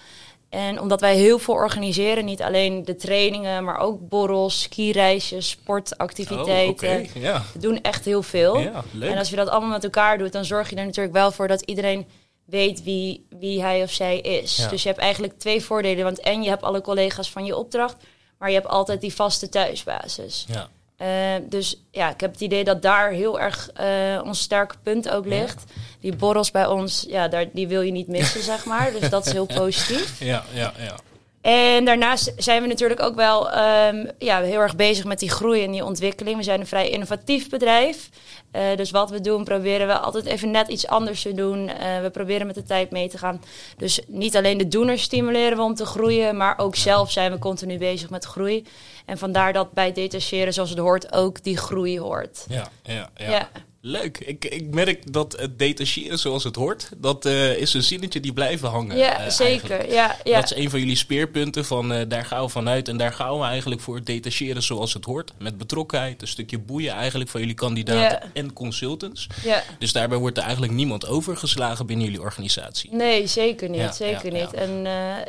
En 0.50 0.81
omdat 0.81 1.00
wij 1.00 1.17
heel 1.17 1.38
veel 1.38 1.55
organiseren, 1.55 2.25
niet 2.25 2.43
alleen 2.43 2.85
de 2.85 2.97
trainingen, 2.97 3.64
maar 3.64 3.79
ook 3.79 4.08
borrels, 4.08 4.62
skireisjes, 4.62 5.49
sportactiviteiten. 5.49 6.99
Oh. 6.99 7.14
Ja. 7.14 7.43
We 7.52 7.58
doen 7.58 7.81
echt 7.81 8.05
heel 8.05 8.23
veel. 8.23 8.58
Ja. 8.58 8.85
En 9.00 9.19
als 9.19 9.31
je 9.31 9.37
dat 9.37 9.49
allemaal 9.49 9.70
met 9.70 9.85
elkaar 9.85 10.19
doet, 10.19 10.32
dan 10.32 10.44
zorg 10.44 10.70
je 10.70 10.76
er 10.76 10.85
natuurlijk 10.85 11.14
wel 11.14 11.32
voor 11.32 11.49
dat 11.49 11.61
iedereen 11.61 12.06
weet 12.44 12.82
wie, 12.82 13.26
wie 13.29 13.62
hij 13.62 13.82
of 13.82 13.91
zij 13.91 14.19
is. 14.19 14.56
Ja. 14.56 14.69
Dus 14.69 14.82
je 14.82 14.88
hebt 14.88 15.00
eigenlijk 15.00 15.38
twee 15.38 15.62
voordelen. 15.62 16.05
Want 16.05 16.20
en 16.20 16.43
je 16.43 16.49
hebt 16.49 16.62
alle 16.62 16.81
collega's 16.81 17.31
van 17.31 17.44
je 17.44 17.56
opdracht, 17.56 17.96
maar 18.38 18.49
je 18.49 18.55
hebt 18.55 18.69
altijd 18.69 19.00
die 19.00 19.14
vaste 19.14 19.49
thuisbasis. 19.49 20.44
Ja. 20.49 20.69
Eh, 21.00 21.35
dus 21.49 21.82
ja, 21.91 22.11
ik 22.11 22.20
heb 22.20 22.32
het 22.32 22.41
idee 22.41 22.64
dat 22.64 22.82
daar 22.82 23.11
heel 23.11 23.41
erg 23.41 23.70
eh, 23.70 24.20
ons 24.25 24.41
sterke 24.41 24.75
punt 24.82 25.11
ook 25.11 25.26
ligt. 25.26 25.64
Die 26.00 26.17
borrels 26.17 26.50
bij 26.50 26.67
ons, 26.67 27.06
ja, 27.08 27.29
daar, 27.29 27.47
die 27.52 27.69
wil 27.69 27.81
je 27.81 27.93
niet 27.93 28.08
missen, 28.08 28.43
zeg 28.43 28.64
maar. 28.64 28.93
Dus 29.00 29.11
dat 29.11 29.26
is 29.26 29.32
heel 29.32 29.47
positief. 29.62 30.20
Ja, 30.20 30.44
ja, 30.52 30.73
ja. 30.79 30.94
En 31.40 31.84
daarnaast 31.84 32.32
zijn 32.37 32.62
we 32.62 32.69
natuurlijk 32.69 33.00
ook 33.00 33.14
wel 33.14 33.50
ehm, 33.50 34.06
ja, 34.19 34.40
heel 34.40 34.60
erg 34.60 34.76
bezig 34.76 35.04
met 35.04 35.19
die 35.19 35.31
groei 35.31 35.64
en 35.64 35.70
die 35.70 35.84
ontwikkeling. 35.84 36.37
We 36.37 36.42
zijn 36.42 36.60
een 36.60 36.66
vrij 36.66 36.90
innovatief 36.90 37.48
bedrijf. 37.48 38.08
Eh, 38.50 38.76
dus 38.76 38.90
wat 38.90 39.10
we 39.10 39.20
doen, 39.20 39.44
proberen 39.44 39.87
we 39.87 39.98
altijd 39.98 40.25
even 40.25 40.50
net 40.50 40.69
iets 40.69 40.86
anders 40.86 41.22
te 41.22 41.34
doen. 41.34 41.69
Eh, 41.69 42.00
we 42.00 42.10
proberen 42.10 42.46
met 42.46 42.55
de 42.55 42.62
tijd 42.62 42.91
mee 42.91 43.08
te 43.08 43.19
gaan. 43.19 43.43
Dus 43.76 44.00
niet 44.06 44.36
alleen 44.36 44.58
de 44.58 44.69
doeners 44.69 45.03
stimuleren 45.03 45.56
we 45.56 45.62
om 45.62 45.74
te 45.74 45.86
groeien, 45.86 46.36
maar 46.36 46.58
ook 46.58 46.76
zelf 46.76 47.10
zijn 47.10 47.32
we 47.32 47.38
continu 47.38 47.79
bezig 47.79 48.10
met 48.10 48.24
groei. 48.24 48.67
En 49.06 49.19
vandaar 49.19 49.53
dat 49.53 49.72
bij 49.72 49.93
detacheren, 49.93 50.53
zoals 50.53 50.70
het 50.70 50.79
hoort, 50.79 51.12
ook 51.12 51.43
die 51.43 51.56
groei 51.56 52.00
hoort. 52.00 52.44
Ja, 52.48 52.69
ja, 52.82 53.10
ja. 53.15 53.31
Ja. 53.31 53.48
Leuk. 53.82 54.19
Ik, 54.19 54.44
ik 54.44 54.75
merk 54.75 55.13
dat 55.13 55.37
het 55.39 55.58
detacheren 55.58 56.19
zoals 56.19 56.44
het 56.44 56.56
hoort, 56.56 56.89
dat 56.96 57.25
eh, 57.25 57.56
is 57.56 57.75
een 57.75 57.82
zinnetje 57.82 58.20
die 58.20 58.32
blijven 58.32 58.69
hangen. 58.69 58.96
Ja, 58.96 59.20
eh, 59.20 59.31
zeker. 59.31 59.93
Ja, 59.93 60.17
ja. 60.25 60.41
Dat 60.41 60.51
is 60.51 60.56
een 60.56 60.70
van 60.70 60.79
jullie 60.79 60.96
speerpunten 60.96 61.65
van 61.65 61.93
eh, 61.93 62.08
daar 62.08 62.25
gaan 62.25 62.43
we 62.43 62.49
vanuit. 62.49 62.89
En 62.89 62.96
daar 62.96 63.13
gaan 63.13 63.39
we 63.39 63.44
eigenlijk 63.44 63.81
voor 63.81 64.05
detacheren 64.05 64.63
zoals 64.63 64.94
het 64.94 65.05
hoort. 65.05 65.32
Met 65.39 65.58
betrokkenheid, 65.58 66.22
een 66.22 66.29
stukje 66.29 66.58
boeien 66.58 66.93
eigenlijk 66.94 67.31
van 67.31 67.41
jullie 67.41 67.55
kandidaten 67.55 68.20
Ja. 68.22 68.31
en 68.32 68.53
consultants. 68.53 69.27
ja. 69.43 69.63
Dus 69.79 69.93
daarbij 69.93 70.19
wordt 70.19 70.37
er 70.37 70.43
eigenlijk 70.43 70.72
niemand 70.72 71.06
overgeslagen 71.06 71.87
binnen 71.87 72.05
jullie 72.06 72.20
organisatie. 72.20 72.94
Nee, 72.94 73.27
zeker 73.27 73.69
niet. 73.69 73.81
Ja, 73.81 73.93
zeker 73.93 74.32
niet. 74.32 74.53
En 74.53 74.82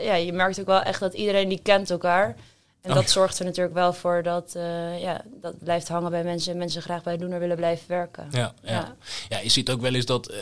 ja, 0.04 0.16
je 0.16 0.34
merkt 0.34 0.60
ook 0.60 0.66
wel 0.66 0.82
echt 0.82 1.00
dat 1.00 1.14
iedereen 1.14 1.50
die 1.50 1.60
kent 1.64 1.90
elkaar. 1.90 2.36
En 2.82 2.90
Oh, 2.90 2.96
dat 2.96 3.06
ja. 3.06 3.12
zorgt 3.12 3.40
er 3.40 3.46
natuurlijk 3.46 3.76
wel 3.76 3.94
voor 3.94 4.24
dat 4.24 4.52
eh, 4.56 5.02
ja, 5.02 5.22
dat 5.42 5.64
blijft 5.64 5.88
hangen 5.88 6.12
bij 6.12 6.24
mensen 6.24 6.52
en 6.52 6.58
mensen 6.58 6.82
graag 6.82 7.04
bij 7.04 7.18
Doener 7.18 7.40
willen 7.40 7.56
blijven 7.58 7.86
werken. 7.88 8.28
Ja, 8.32 8.54
ja. 8.64 8.72
Ja. 8.72 8.96
ja. 9.30 9.40
je 9.40 9.50
ziet 9.50 9.70
ook 9.70 9.82
wel 9.82 9.94
eens 9.94 10.06
dat. 10.06 10.28
eh, 10.28 10.40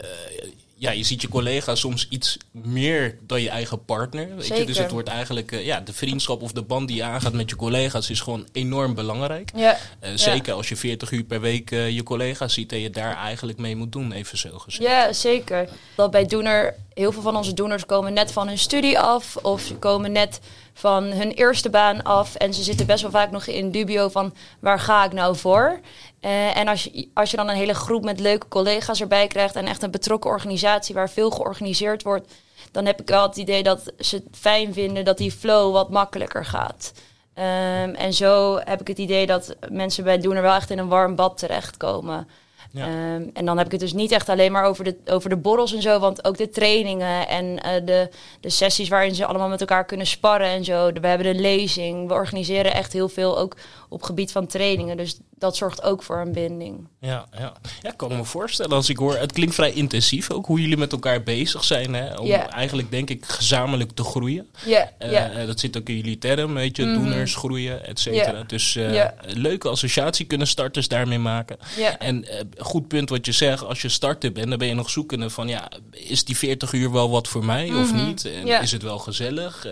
ja, 0.75 0.91
je 0.91 1.03
ziet 1.03 1.21
je 1.21 1.27
collega 1.29 1.75
soms 1.75 2.07
iets 2.09 2.37
meer 2.51 3.17
dan 3.21 3.41
je 3.41 3.49
eigen 3.49 3.85
partner. 3.85 4.35
Weet 4.35 4.47
je? 4.57 4.65
Dus 4.65 4.77
het 4.77 4.91
wordt 4.91 5.09
eigenlijk. 5.09 5.51
eh, 5.51 5.65
ja, 5.65 5.79
de 5.79 5.93
vriendschap 5.93 6.41
of 6.41 6.51
de 6.51 6.61
band 6.61 6.87
die 6.87 6.97
je 6.97 7.03
aangaat 7.03 7.33
met 7.33 7.49
je 7.49 7.55
collega's 7.55 8.09
is 8.09 8.21
gewoon 8.21 8.47
enorm 8.51 8.93
belangrijk. 8.95 9.51
Ja, 9.55 9.77
zeker 10.15 10.53
als 10.53 10.69
je 10.69 10.75
40 10.75 11.11
uur 11.11 11.23
per 11.23 11.41
week 11.41 11.69
je 11.69 12.03
collega's 12.03 12.53
ziet 12.53 12.71
en 12.71 12.79
je 12.79 12.89
daar 12.89 13.15
eigenlijk 13.15 13.57
mee 13.57 13.75
moet 13.75 13.91
doen, 13.91 14.11
even 14.11 14.37
zo 14.37 14.59
gezegd. 14.59 14.83
ja, 14.89 15.13
zeker. 15.13 15.69
Dat 15.95 16.11
bij 16.11 16.25
Doener, 16.25 16.75
heel 16.93 17.11
veel 17.11 17.21
van 17.21 17.35
onze 17.35 17.53
doeners 17.53 17.85
komen 17.85 18.13
net 18.13 18.31
van 18.31 18.47
hun 18.47 18.57
studie 18.57 18.99
af. 18.99 19.35
Of 19.37 19.61
ze 19.61 19.75
komen 19.75 20.11
net 20.11 20.39
van 20.79 21.03
hun 21.03 21.31
eerste 21.31 21.69
baan 21.69 22.03
af. 22.03 22.35
En 22.35 22.53
ze 22.53 22.63
zitten 22.63 22.85
best 22.85 23.01
wel 23.01 23.11
vaak 23.11 23.31
nog 23.31 23.45
in 23.45 23.71
dubio 23.71 24.09
van 24.09 24.33
waar 24.59 24.79
ga 24.79 25.05
ik 25.05 25.11
nou 25.11 25.35
voor? 25.35 25.79
Eh, 26.19 26.57
en 26.57 26.67
als 26.67 26.83
je, 26.83 27.09
als 27.13 27.31
je 27.31 27.37
dan 27.37 27.49
een 27.49 27.55
hele 27.55 27.73
groep 27.73 28.03
met 28.03 28.19
leuke 28.19 28.47
collega's 28.47 29.01
erbij 29.01 29.27
krijgt 29.27 29.55
en 29.55 29.65
echt 29.65 29.83
een 29.83 29.91
betrokken 29.91 30.29
organisatie 30.29 30.95
waar 30.95 31.09
veel 31.09 31.29
georganiseerd 31.29 32.03
wordt, 32.03 32.33
dan 32.71 32.85
heb 32.85 33.01
ik 33.01 33.07
wel 33.07 33.21
het 33.21 33.37
idee 33.37 33.63
dat 33.63 33.93
ze 33.99 34.15
het 34.15 34.25
fijn 34.31 34.73
vinden 34.73 35.05
dat 35.05 35.17
die 35.17 35.31
flow 35.31 35.73
wat 35.73 35.89
makkelijker 35.89 36.45
gaat. 36.45 36.91
Ehm, 37.33 37.93
en 37.93 38.13
zo 38.13 38.59
heb 38.63 38.81
ik 38.81 38.87
het 38.87 38.97
idee 38.97 39.25
dat 39.25 39.55
mensen 39.69 40.03
bij 40.03 40.17
Doener 40.17 40.41
wel 40.41 40.55
echt 40.55 40.69
in 40.69 40.77
een 40.77 40.87
warm 40.87 41.15
bad 41.15 41.37
terechtkomen. 41.37 42.27
Ehm, 42.73 43.23
en 43.33 43.45
dan 43.45 43.57
heb 43.57 43.65
ik 43.65 43.71
het 43.71 43.81
dus 43.81 43.93
niet 43.93 44.11
echt 44.11 44.29
alleen 44.29 44.51
maar 44.51 44.63
over 44.63 44.83
de, 44.83 44.97
over 45.05 45.29
de 45.29 45.37
borrels 45.37 45.73
en 45.73 45.81
zo, 45.81 45.99
want 45.99 46.25
ook 46.25 46.37
de 46.37 46.49
trainingen 46.49 47.27
en 47.27 47.59
eh, 47.59 47.85
de, 47.85 48.09
de 48.39 48.49
sessies 48.49 48.89
waarin 48.89 49.15
ze 49.15 49.25
allemaal 49.25 49.47
met 49.47 49.59
elkaar 49.59 49.85
kunnen 49.85 50.07
sparren 50.07 50.47
en 50.47 50.63
zo. 50.63 50.91
We 50.91 51.07
hebben 51.07 51.27
een 51.27 51.41
lezing. 51.41 52.07
We 52.07 52.13
organiseren 52.13 52.73
echt 52.73 52.93
heel 52.93 53.09
veel 53.09 53.37
ook 53.37 53.55
op 53.89 54.03
gebied 54.03 54.31
van 54.31 54.47
trainingen. 54.47 54.97
Dus 54.97 55.17
dat 55.37 55.55
zorgt 55.57 55.83
ook 55.83 56.03
voor 56.03 56.17
een 56.17 56.31
binding. 56.31 56.87
Ja, 56.99 57.25
ja. 57.37 57.53
ja, 57.81 57.89
ik 57.89 57.97
kan 57.97 58.15
me 58.17 58.23
voorstellen 58.23 58.75
als 58.75 58.89
ik 58.89 58.97
hoor. 58.97 59.15
Het 59.17 59.31
klinkt 59.31 59.55
vrij 59.55 59.71
intensief 59.71 60.31
ook 60.31 60.45
hoe 60.45 60.61
jullie 60.61 60.77
met 60.77 60.91
elkaar 60.91 61.23
bezig 61.23 61.63
zijn. 61.63 61.93
Hè? 61.93 62.15
Om 62.17 62.27
eigenlijk, 62.31 62.91
denk 62.91 63.09
ik, 63.09 63.25
gezamenlijk 63.25 63.91
te 63.91 64.03
groeien. 64.03 64.47
Ja, 64.65 64.91
Eh, 64.97 65.41
eh, 65.41 65.47
dat 65.47 65.59
zit 65.59 65.77
ook 65.77 65.89
in 65.89 65.95
jullie 65.95 66.17
term, 66.17 66.53
weet 66.53 66.77
je, 66.77 66.85
Mhm. 66.85 66.93
doeners, 66.93 67.35
groeien, 67.35 67.85
et 67.87 67.99
cetera. 67.99 68.43
Dus 68.43 68.75
een 68.75 69.39
leuke 69.39 69.69
associatie 69.69 70.25
kunnen 70.25 70.47
starters 70.47 70.87
daarmee 70.87 71.19
maken. 71.19 71.57
En 71.99 72.27
eh, 72.27 72.39
goed 72.57 72.87
punt 72.87 73.09
wat 73.09 73.25
je 73.25 73.31
zegt, 73.31 73.63
als 73.65 73.81
je 73.81 73.89
starter 73.89 74.31
bent, 74.31 74.49
dan 74.49 74.57
ben 74.57 74.67
je 74.67 74.73
nog 74.73 74.89
zoekende 74.89 75.29
van 75.29 75.47
ja, 75.47 75.71
is 75.91 76.23
die 76.25 76.37
40 76.37 76.73
uur 76.73 76.91
wel 76.91 77.09
wat 77.09 77.27
voor 77.27 77.45
mij 77.45 77.73
of 77.73 77.93
Mhm. 77.93 78.05
niet? 78.05 78.25
En. 78.25 78.61
Is 78.61 78.71
het 78.71 78.81
wel 78.83 78.97
gezellig? 78.99 79.65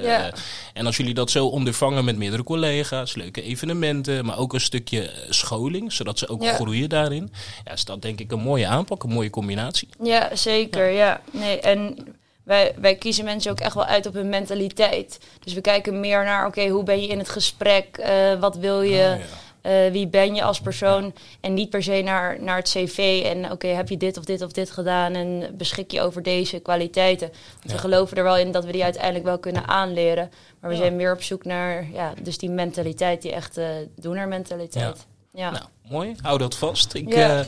En 0.74 0.86
als 0.86 0.98
jullie 0.98 1.14
dat 1.14 1.32
zo 1.32 1.46
ondervangen 1.46 2.06
met 2.06 2.18
meerdere 2.18 2.44
collega's, 2.44 3.16
leuke 3.16 3.42
evenementen, 3.42 4.06
maar 4.08 4.38
ook 4.38 4.54
een 4.54 4.62
stukje 4.62 5.02
eh, 5.10 5.32
scholing, 5.32 5.94
zodat 5.94 6.20
ze 6.20 6.28
ook 6.28 6.44
Ja. 6.44 6.54
groeien 6.54 6.90
daarin, 6.90 7.32
ja, 7.66 7.72
is 7.72 7.86
dat 7.86 8.02
denk 8.02 8.20
ik 8.20 8.32
een 8.32 8.40
mooie 8.40 8.68
aanpak, 8.68 9.04
een 9.04 9.10
mooie 9.14 9.30
combinatie. 9.30 9.88
Ja, 10.04 10.36
zeker. 10.36 10.90
Ja. 10.90 11.22
Nee, 11.32 11.60
en 11.60 11.98
wij, 12.44 12.74
wij 12.78 12.96
kiezen 12.96 13.26
mensen 13.26 13.52
ook 13.52 13.60
echt 13.60 13.74
wel 13.74 13.86
uit 13.86 14.06
op 14.06 14.14
hun 14.14 14.30
mentaliteit. 14.30 15.20
Dus 15.44 15.54
we 15.54 15.62
kijken 15.62 16.00
meer 16.00 16.24
naar, 16.24 16.46
oké, 16.48 16.68
hoe 16.68 16.84
ben 16.84 17.02
je 17.02 17.08
in 17.08 17.18
het 17.18 17.30
gesprek? 17.30 17.98
Eh, 17.98 18.40
wat 18.40 18.56
wil 18.56 18.82
je? 18.82 18.90
Oh, 19.14 19.20
ja. 19.20 19.26
Eh, 19.68 19.92
wie 19.92 20.08
ben 20.08 20.36
je 20.36 20.44
als 20.44 20.60
persoon? 20.62 21.14
En 21.42 21.54
niet 21.54 21.70
per 21.70 21.84
se 21.84 22.02
naar, 22.02 22.42
naar 22.42 22.58
het 22.58 22.70
cv. 22.70 23.22
En 23.26 23.52
oké, 23.52 23.68
heb 23.68 23.90
je 23.90 23.98
dit 23.98 24.18
of 24.18 24.24
dit 24.26 24.42
of 24.42 24.52
dit 24.52 24.72
gedaan? 24.72 25.14
En 25.14 25.54
beschik 25.58 25.92
je 25.92 26.02
over 26.02 26.24
deze 26.24 26.60
kwaliteiten? 26.60 27.28
Want 27.30 27.64
Ja. 27.64 27.72
we 27.72 27.78
geloven 27.78 28.18
er 28.18 28.24
wel 28.24 28.38
in 28.38 28.52
dat 28.52 28.66
we 28.66 28.72
die 28.72 28.84
uiteindelijk 28.84 29.26
wel 29.26 29.40
kunnen 29.40 29.68
aanleren. 29.68 30.32
Maar 30.60 30.70
we 30.70 30.76
Ja. 30.76 30.82
zijn 30.82 30.96
meer 30.96 31.14
op 31.14 31.24
zoek 31.24 31.44
naar, 31.46 31.88
ja, 31.94 32.14
dus 32.22 32.38
die 32.38 32.50
mentaliteit, 32.50 33.22
die 33.22 33.32
echte 33.32 33.88
doenermentaliteit. 33.96 35.06
Ja. 35.34 35.50
Nou, 35.50 35.64
mooi. 35.90 36.16
Hou 36.22 36.38
dat 36.38 36.56
vast. 36.56 36.94
Ik 36.94 37.14
Ja. 37.14 37.40
eh, 37.40 37.46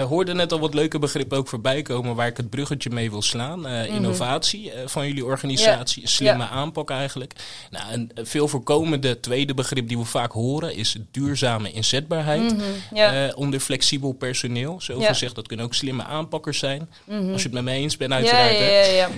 eh, 0.00 0.06
hoorde 0.06 0.34
net 0.34 0.52
al 0.52 0.60
wat 0.60 0.74
leuke 0.74 0.98
begrippen 0.98 1.38
ook 1.38 1.48
voorbij 1.48 1.82
komen 1.82 2.14
waar 2.14 2.26
ik 2.26 2.36
het 2.36 2.50
bruggetje 2.50 2.90
mee 2.90 3.10
wil 3.10 3.22
slaan. 3.22 3.66
Eh, 3.66 3.86
Innovatie 3.86 4.72
eh, 4.72 4.86
van 4.86 5.06
jullie 5.06 5.24
organisatie, 5.24 6.08
slimme 6.08 6.44
Mhm. 6.44 6.52
Ja. 6.52 6.58
aanpak 6.58 6.90
eigenlijk. 6.90 7.32
Nou, 7.70 7.92
een 7.92 8.10
veel 8.22 8.48
voorkomende 8.48 9.20
tweede 9.20 9.54
begrip 9.54 9.88
die 9.88 9.98
we 9.98 10.04
vaak 10.04 10.32
horen 10.32 10.74
is 10.74 10.96
duurzame 11.10 11.72
inzetbaarheid. 11.72 12.54
Mhm, 12.92 13.30
onder 13.34 13.60
flexibel 13.60 14.12
personeel. 14.12 14.80
Zo 14.80 15.00
gezegd, 15.00 15.34
dat 15.34 15.46
kunnen 15.48 15.66
ook 15.66 15.74
slimme 15.74 16.04
aanpakkers 16.04 16.58
zijn. 16.58 16.88
Mhm. 17.04 17.32
Als 17.32 17.42
je 17.42 17.48
het 17.48 17.52
met 17.52 17.64
mij 17.64 17.76
eens 17.76 17.96
bent, 17.96 18.12
uiteraard. 18.12 19.10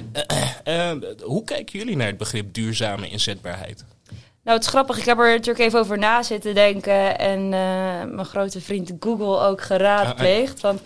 hoe 1.22 1.44
kijken 1.44 1.78
jullie 1.78 1.96
naar 1.96 2.06
het 2.06 2.18
begrip 2.18 2.54
duurzame 2.54 3.08
inzetbaarheid? 3.08 3.84
Nou, 4.44 4.56
het 4.56 4.66
is 4.66 4.72
grappig. 4.72 4.98
Ik 4.98 5.04
heb 5.04 5.18
er 5.18 5.30
natuurlijk 5.30 5.64
even 5.64 5.78
over 5.78 5.98
na 5.98 6.22
zitten 6.22 6.54
denken. 6.54 7.18
En 7.18 7.40
eh, 7.40 8.04
mijn 8.14 8.24
grote 8.24 8.60
vriend 8.60 8.92
Google 9.00 9.38
ook 9.38 9.60
geraadpleegd. 9.60 10.60
Want 10.60 10.80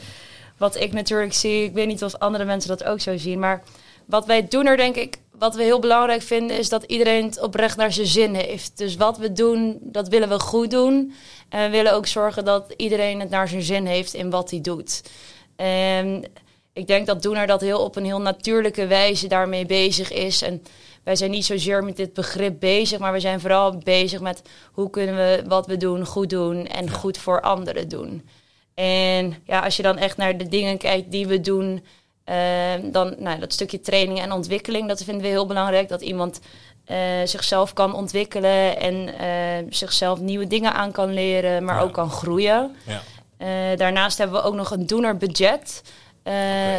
wat 0.56 0.76
ik 0.76 0.92
natuurlijk 0.92 1.34
zie, 1.34 1.64
ik 1.64 1.72
weet 1.72 1.86
niet 1.86 2.04
of 2.04 2.14
andere 2.14 2.44
mensen 2.44 2.68
dat 2.68 2.84
ook 2.84 3.00
zo 3.00 3.16
zien. 3.16 3.38
Maar 3.38 3.62
wat 4.04 4.26
wij 4.26 4.48
doen 4.48 4.66
er, 4.66 4.76
denk 4.76 4.96
ik, 4.96 5.16
wat 5.38 5.54
we 5.54 5.62
heel 5.62 5.78
belangrijk 5.78 6.22
vinden, 6.22 6.58
is 6.58 6.68
dat 6.68 6.82
iedereen 6.82 7.24
het 7.24 7.40
oprecht 7.40 7.76
naar 7.76 7.92
zijn 7.92 8.06
zin 8.06 8.34
heeft. 8.34 8.78
Dus 8.78 8.96
wat 8.96 9.18
we 9.18 9.32
doen, 9.32 9.78
dat 9.80 10.08
willen 10.08 10.28
we 10.28 10.40
goed 10.40 10.70
doen. 10.70 11.14
En 11.48 11.64
we 11.64 11.76
willen 11.76 11.92
ook 11.92 12.06
zorgen 12.06 12.44
dat 12.44 12.74
iedereen 12.76 13.20
het 13.20 13.30
naar 13.30 13.48
zijn 13.48 13.62
zin 13.62 13.86
heeft 13.86 14.14
in 14.14 14.30
wat 14.30 14.50
hij 14.50 14.60
doet. 14.60 15.02
En 15.56 16.24
ik 16.72 16.86
denk 16.86 17.06
dat 17.06 17.22
Doener 17.22 17.46
dat 17.46 17.60
heel 17.60 17.80
op 17.80 17.96
een 17.96 18.04
heel 18.04 18.20
natuurlijke 18.20 18.86
wijze 18.86 19.26
daarmee 19.26 19.66
bezig 19.66 20.12
is. 20.12 20.42
En 20.42 20.62
wij 21.08 21.16
zijn 21.16 21.30
niet 21.30 21.44
zozeer 21.44 21.84
met 21.84 21.96
dit 21.96 22.12
begrip 22.12 22.60
bezig, 22.60 22.98
maar 22.98 23.12
we 23.12 23.20
zijn 23.20 23.40
vooral 23.40 23.78
bezig 23.78 24.20
met 24.20 24.42
hoe 24.72 24.90
kunnen 24.90 25.16
we 25.16 25.42
wat 25.46 25.66
we 25.66 25.76
doen 25.76 26.06
goed 26.06 26.30
doen 26.30 26.66
en 26.66 26.90
goed 26.90 27.18
voor 27.18 27.40
anderen 27.40 27.88
doen. 27.88 28.28
En 28.74 29.36
ja, 29.44 29.60
als 29.60 29.76
je 29.76 29.82
dan 29.82 29.98
echt 29.98 30.16
naar 30.16 30.36
de 30.36 30.48
dingen 30.48 30.78
kijkt 30.78 31.10
die 31.10 31.26
we 31.26 31.40
doen, 31.40 31.84
eh, 32.24 32.36
dan 32.82 33.14
nou, 33.18 33.38
dat 33.38 33.52
stukje 33.52 33.80
training 33.80 34.20
en 34.20 34.32
ontwikkeling, 34.32 34.88
dat 34.88 35.04
vinden 35.04 35.22
we 35.22 35.28
heel 35.28 35.46
belangrijk. 35.46 35.88
Dat 35.88 36.02
iemand 36.02 36.40
eh, 36.84 36.96
zichzelf 37.24 37.72
kan 37.72 37.94
ontwikkelen 37.94 38.80
en 38.80 39.18
eh, 39.18 39.66
zichzelf 39.70 40.18
nieuwe 40.20 40.46
dingen 40.46 40.72
aan 40.72 40.92
kan 40.92 41.12
leren, 41.14 41.64
maar 41.64 41.74
Ja. 41.76 41.82
ook 41.82 41.92
kan 41.92 42.10
groeien. 42.10 42.76
Ja, 42.86 43.00
Eh, 43.38 43.48
daarnaast 43.76 44.18
hebben 44.18 44.36
we 44.36 44.46
ook 44.46 44.54
nog 44.54 44.70
een 44.70 44.86
doenerbudget. 44.86 45.82
Eh 46.22 46.34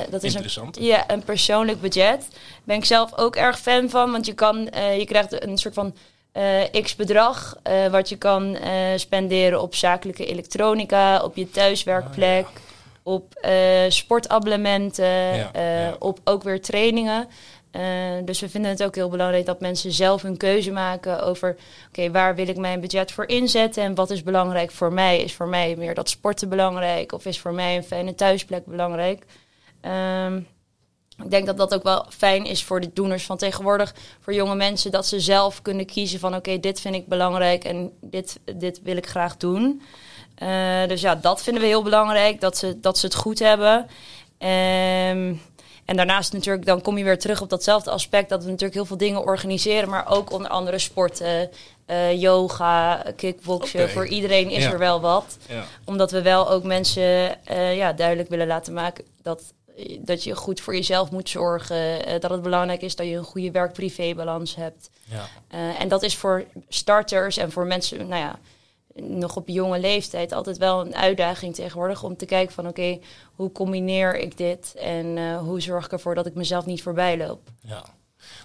dat 0.09 0.23
is 0.23 0.33
een, 0.33 0.41
interessant. 0.43 0.77
ja, 0.79 1.09
een 1.11 1.23
persoonlijk 1.23 1.81
budget. 1.81 2.19
Daar 2.31 2.39
ben 2.63 2.75
ik 2.75 2.85
zelf 2.85 3.17
ook 3.17 3.35
erg 3.35 3.59
fan 3.59 3.89
van, 3.89 4.11
want 4.11 4.25
je, 4.25 4.33
kan, 4.33 4.69
eh, 4.69 4.97
je 4.97 5.05
krijgt 5.05 5.43
een 5.43 5.57
soort 5.57 5.73
van 5.73 5.95
eh, 6.31 6.81
x 6.81 6.95
bedrag 6.95 7.55
eh, 7.63 7.87
wat 7.87 8.09
je 8.09 8.17
kan 8.17 8.57
spenderen 8.95 9.61
op 9.61 9.75
zakelijke 9.75 10.25
elektronica, 10.25 11.23
op 11.23 11.35
je 11.35 11.49
thuiswerkplek, 11.51 12.47
op 13.03 13.33
eh, 13.35 13.53
sportabonnementen, 13.89 15.05
Ja, 15.05 15.49
ja. 15.53 15.95
op 15.99 16.19
ook 16.23 16.43
weer 16.43 16.61
trainingen. 16.61 17.27
Eh, 17.71 17.81
dus 18.25 18.39
we 18.39 18.49
vinden 18.49 18.71
het 18.71 18.83
ook 18.83 18.95
heel 18.95 19.09
belangrijk 19.09 19.45
dat 19.45 19.59
mensen 19.59 19.91
zelf 19.91 20.23
een 20.23 20.37
keuze 20.37 20.71
maken 20.71 21.23
over... 21.23 21.57
oké, 21.87 22.11
waar 22.11 22.35
wil 22.35 22.47
ik 22.47 22.57
mijn 22.57 22.79
budget 22.79 23.11
voor 23.11 23.27
inzetten 23.27 23.83
en 23.83 23.95
wat 23.95 24.09
is 24.09 24.23
belangrijk 24.23 24.71
voor 24.71 24.93
mij? 24.93 25.19
Is 25.19 25.33
voor 25.33 25.47
mij 25.47 25.75
meer 25.77 25.93
dat 25.93 26.09
sporten 26.09 26.49
belangrijk 26.49 27.11
of 27.11 27.25
is 27.25 27.39
voor 27.39 27.53
mij 27.53 27.75
een 27.75 27.83
fijne 27.83 28.15
thuisplek 28.15 28.65
belangrijk? 28.65 29.25
Ehm, 29.81 30.37
ik 31.23 31.29
denk 31.29 31.45
dat 31.45 31.57
dat 31.57 31.73
ook 31.73 31.83
wel 31.83 32.05
fijn 32.09 32.45
is 32.45 32.63
voor 32.63 32.81
de 32.81 32.93
doeners 32.93 33.25
van 33.25 33.37
tegenwoordig, 33.37 33.95
voor 34.19 34.33
jonge 34.33 34.55
mensen, 34.55 34.91
dat 34.91 35.05
ze 35.05 35.19
zelf 35.19 35.61
kunnen 35.61 35.85
kiezen 35.85 36.19
van 36.19 36.35
oké, 36.35 36.59
dit 36.59 36.81
vind 36.81 36.95
ik 36.95 37.07
belangrijk 37.07 37.63
en 37.63 37.91
dit, 38.01 38.39
dit 38.55 38.81
wil 38.83 38.97
ik 38.97 39.07
graag 39.07 39.37
doen. 39.37 39.81
Eh, 40.35 40.87
dus 40.87 41.01
ja, 41.01 41.15
dat 41.15 41.43
vinden 41.43 41.61
we 41.61 41.67
heel 41.67 41.83
belangrijk, 41.83 42.41
dat 42.41 42.57
ze, 42.57 42.79
dat 42.79 42.97
ze 42.97 43.05
het 43.05 43.15
goed 43.15 43.39
hebben. 43.39 43.87
Ehm, 44.37 45.33
en 45.89 45.95
daarnaast 45.95 46.33
natuurlijk, 46.33 46.65
dan 46.65 46.81
kom 46.81 46.97
je 46.97 47.03
weer 47.03 47.19
terug 47.19 47.41
op 47.41 47.49
datzelfde 47.49 47.89
aspect, 47.91 48.29
dat 48.29 48.39
we 48.43 48.47
natuurlijk 48.49 48.73
heel 48.73 48.85
veel 48.85 48.97
dingen 48.97 49.23
organiseren, 49.23 49.89
maar 49.89 50.09
ook 50.11 50.31
onder 50.31 50.49
andere 50.51 50.79
sporten, 50.79 51.49
eh, 51.85 52.21
yoga, 52.21 53.03
kickboksen. 53.15 53.89
Voor 53.89 54.07
iedereen 54.07 54.49
is 54.49 54.63
Ja. 54.63 54.71
er 54.71 54.77
wel 54.79 55.01
wat 55.01 55.37
Ja. 55.47 55.63
omdat 55.85 56.11
we 56.11 56.21
wel 56.21 56.49
ook 56.49 56.63
mensen 56.63 57.45
eh, 57.45 57.75
ja, 57.75 57.93
duidelijk 57.93 58.29
willen 58.29 58.47
laten 58.47 58.73
maken 58.73 59.03
dat, 59.21 59.53
dat 59.99 60.23
je 60.23 60.35
goed 60.35 60.61
voor 60.61 60.75
jezelf 60.75 61.11
moet 61.11 61.29
zorgen. 61.29 62.05
eh, 62.05 62.19
dat 62.19 62.31
het 62.31 62.41
belangrijk 62.41 62.81
is 62.81 62.95
dat 62.95 63.07
je 63.07 63.15
een 63.15 63.23
goede 63.23 63.51
werk-privé-balans 63.51 64.55
hebt. 64.55 64.89
Ja. 65.03 65.27
Eh, 65.47 65.81
en 65.81 65.87
dat 65.87 66.03
is 66.03 66.15
voor 66.17 66.43
starters 66.69 67.37
en 67.37 67.51
voor 67.51 67.65
mensen, 67.65 68.07
nou 68.07 68.21
ja, 68.21 68.39
nog 69.01 69.35
op 69.35 69.47
jonge 69.47 69.79
leeftijd 69.79 70.31
altijd 70.31 70.57
wel 70.57 70.85
een 70.85 70.95
uitdaging 70.95 71.55
tegenwoordig 71.55 72.03
om 72.03 72.17
te 72.17 72.25
kijken 72.25 72.53
van 72.53 72.67
oké, 72.67 72.99
hoe 73.35 73.51
combineer 73.51 74.19
ik 74.19 74.37
dit 74.37 74.75
en 74.75 75.17
eh, 75.17 75.37
hoe 75.37 75.61
zorg 75.61 75.85
ik 75.85 75.91
ervoor 75.91 76.15
dat 76.15 76.25
ik 76.25 76.33
mezelf 76.33 76.65
niet 76.65 76.81
voorbij 76.81 77.17
loop. 77.17 77.41
Ja. 77.61 77.85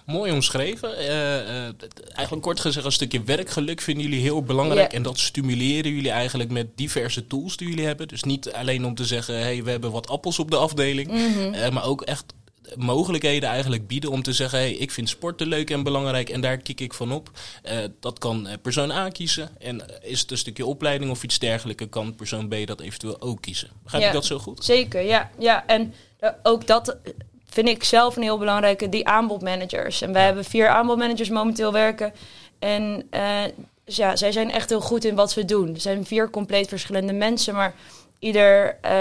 Mooi 0.05 0.31
omschreven. 0.31 0.97
Eh, 0.97 1.39
eh, 1.39 1.73
eigenlijk 2.13 2.41
kort 2.41 2.59
gezegd, 2.59 2.85
een 2.85 2.91
stukje 2.91 3.23
werkgeluk 3.23 3.81
vinden 3.81 4.03
jullie 4.03 4.21
heel 4.21 4.43
belangrijk. 4.43 4.91
Ja. 4.91 4.97
En 4.97 5.03
dat 5.03 5.19
stimuleren 5.19 5.91
jullie 5.91 6.11
eigenlijk 6.11 6.49
met 6.49 6.77
diverse 6.77 7.27
tools 7.27 7.57
die 7.57 7.69
jullie 7.69 7.85
hebben. 7.85 8.07
Dus 8.07 8.23
niet 8.23 8.53
alleen 8.53 8.85
om 8.85 8.95
te 8.95 9.05
zeggen, 9.05 9.39
hey, 9.39 9.63
we 9.63 9.71
hebben 9.71 9.91
wat 9.91 10.09
appels 10.09 10.39
op 10.39 10.51
de 10.51 10.57
afdeling. 10.57 11.11
Mhm. 11.11 11.73
maar 11.73 11.85
ook 11.85 12.01
echt 12.01 12.33
mogelijkheden 12.75 13.49
eigenlijk 13.49 13.87
bieden 13.87 14.11
om 14.11 14.21
te 14.21 14.33
zeggen, 14.33 14.59
hey, 14.59 14.71
ik 14.71 14.91
vind 14.91 15.09
sporten 15.09 15.47
leuk 15.47 15.69
en 15.69 15.83
belangrijk 15.83 16.29
en 16.29 16.41
daar 16.41 16.57
kik 16.57 16.81
ik 16.81 16.93
van 16.93 17.11
op. 17.11 17.29
Eh, 17.63 17.77
dat 17.99 18.19
kan 18.19 18.47
eh, 18.47 18.53
persoon 18.61 18.91
A 18.91 19.09
kiezen. 19.09 19.49
En 19.59 19.89
eh, 19.89 20.11
is 20.11 20.19
het 20.19 20.31
een 20.31 20.37
stukje 20.37 20.65
opleiding 20.65 21.11
of 21.11 21.23
iets 21.23 21.39
dergelijks, 21.39 21.85
kan 21.89 22.15
persoon 22.15 22.47
B 22.47 22.55
dat 22.65 22.81
eventueel 22.81 23.21
ook 23.21 23.41
kiezen. 23.41 23.69
Begrijp 23.83 24.03
Ja. 24.03 24.09
ik 24.09 24.15
dat 24.15 24.25
zo 24.25 24.39
goed? 24.39 24.65
Zeker, 24.65 25.01
ja. 25.01 25.29
ja. 25.39 25.65
En 25.67 25.93
ook 26.43 26.67
dat 26.67 26.97
vind 27.45 27.67
ik 27.67 27.83
zelf 27.83 28.15
een 28.15 28.23
heel 28.23 28.37
belangrijke, 28.37 28.89
die 28.89 29.07
aanbodmanagers. 29.07 30.01
En 30.01 30.13
wij 30.13 30.25
hebben 30.25 30.45
vier 30.45 30.67
aanbodmanagers 30.67 31.29
momenteel 31.29 31.71
werken. 31.71 32.13
En 32.59 33.09
dus 33.85 33.95
ja, 33.95 34.15
zij 34.15 34.31
zijn 34.31 34.51
echt 34.51 34.69
heel 34.69 34.81
goed 34.81 35.05
in 35.05 35.15
wat 35.15 35.31
ze 35.31 35.45
doen. 35.45 35.73
Er 35.73 35.81
zijn 35.81 36.05
vier 36.05 36.29
compleet 36.29 36.67
verschillende 36.67 37.13
mensen, 37.13 37.53
maar 37.53 37.75
ieder 38.25 38.77
eh, 38.81 38.91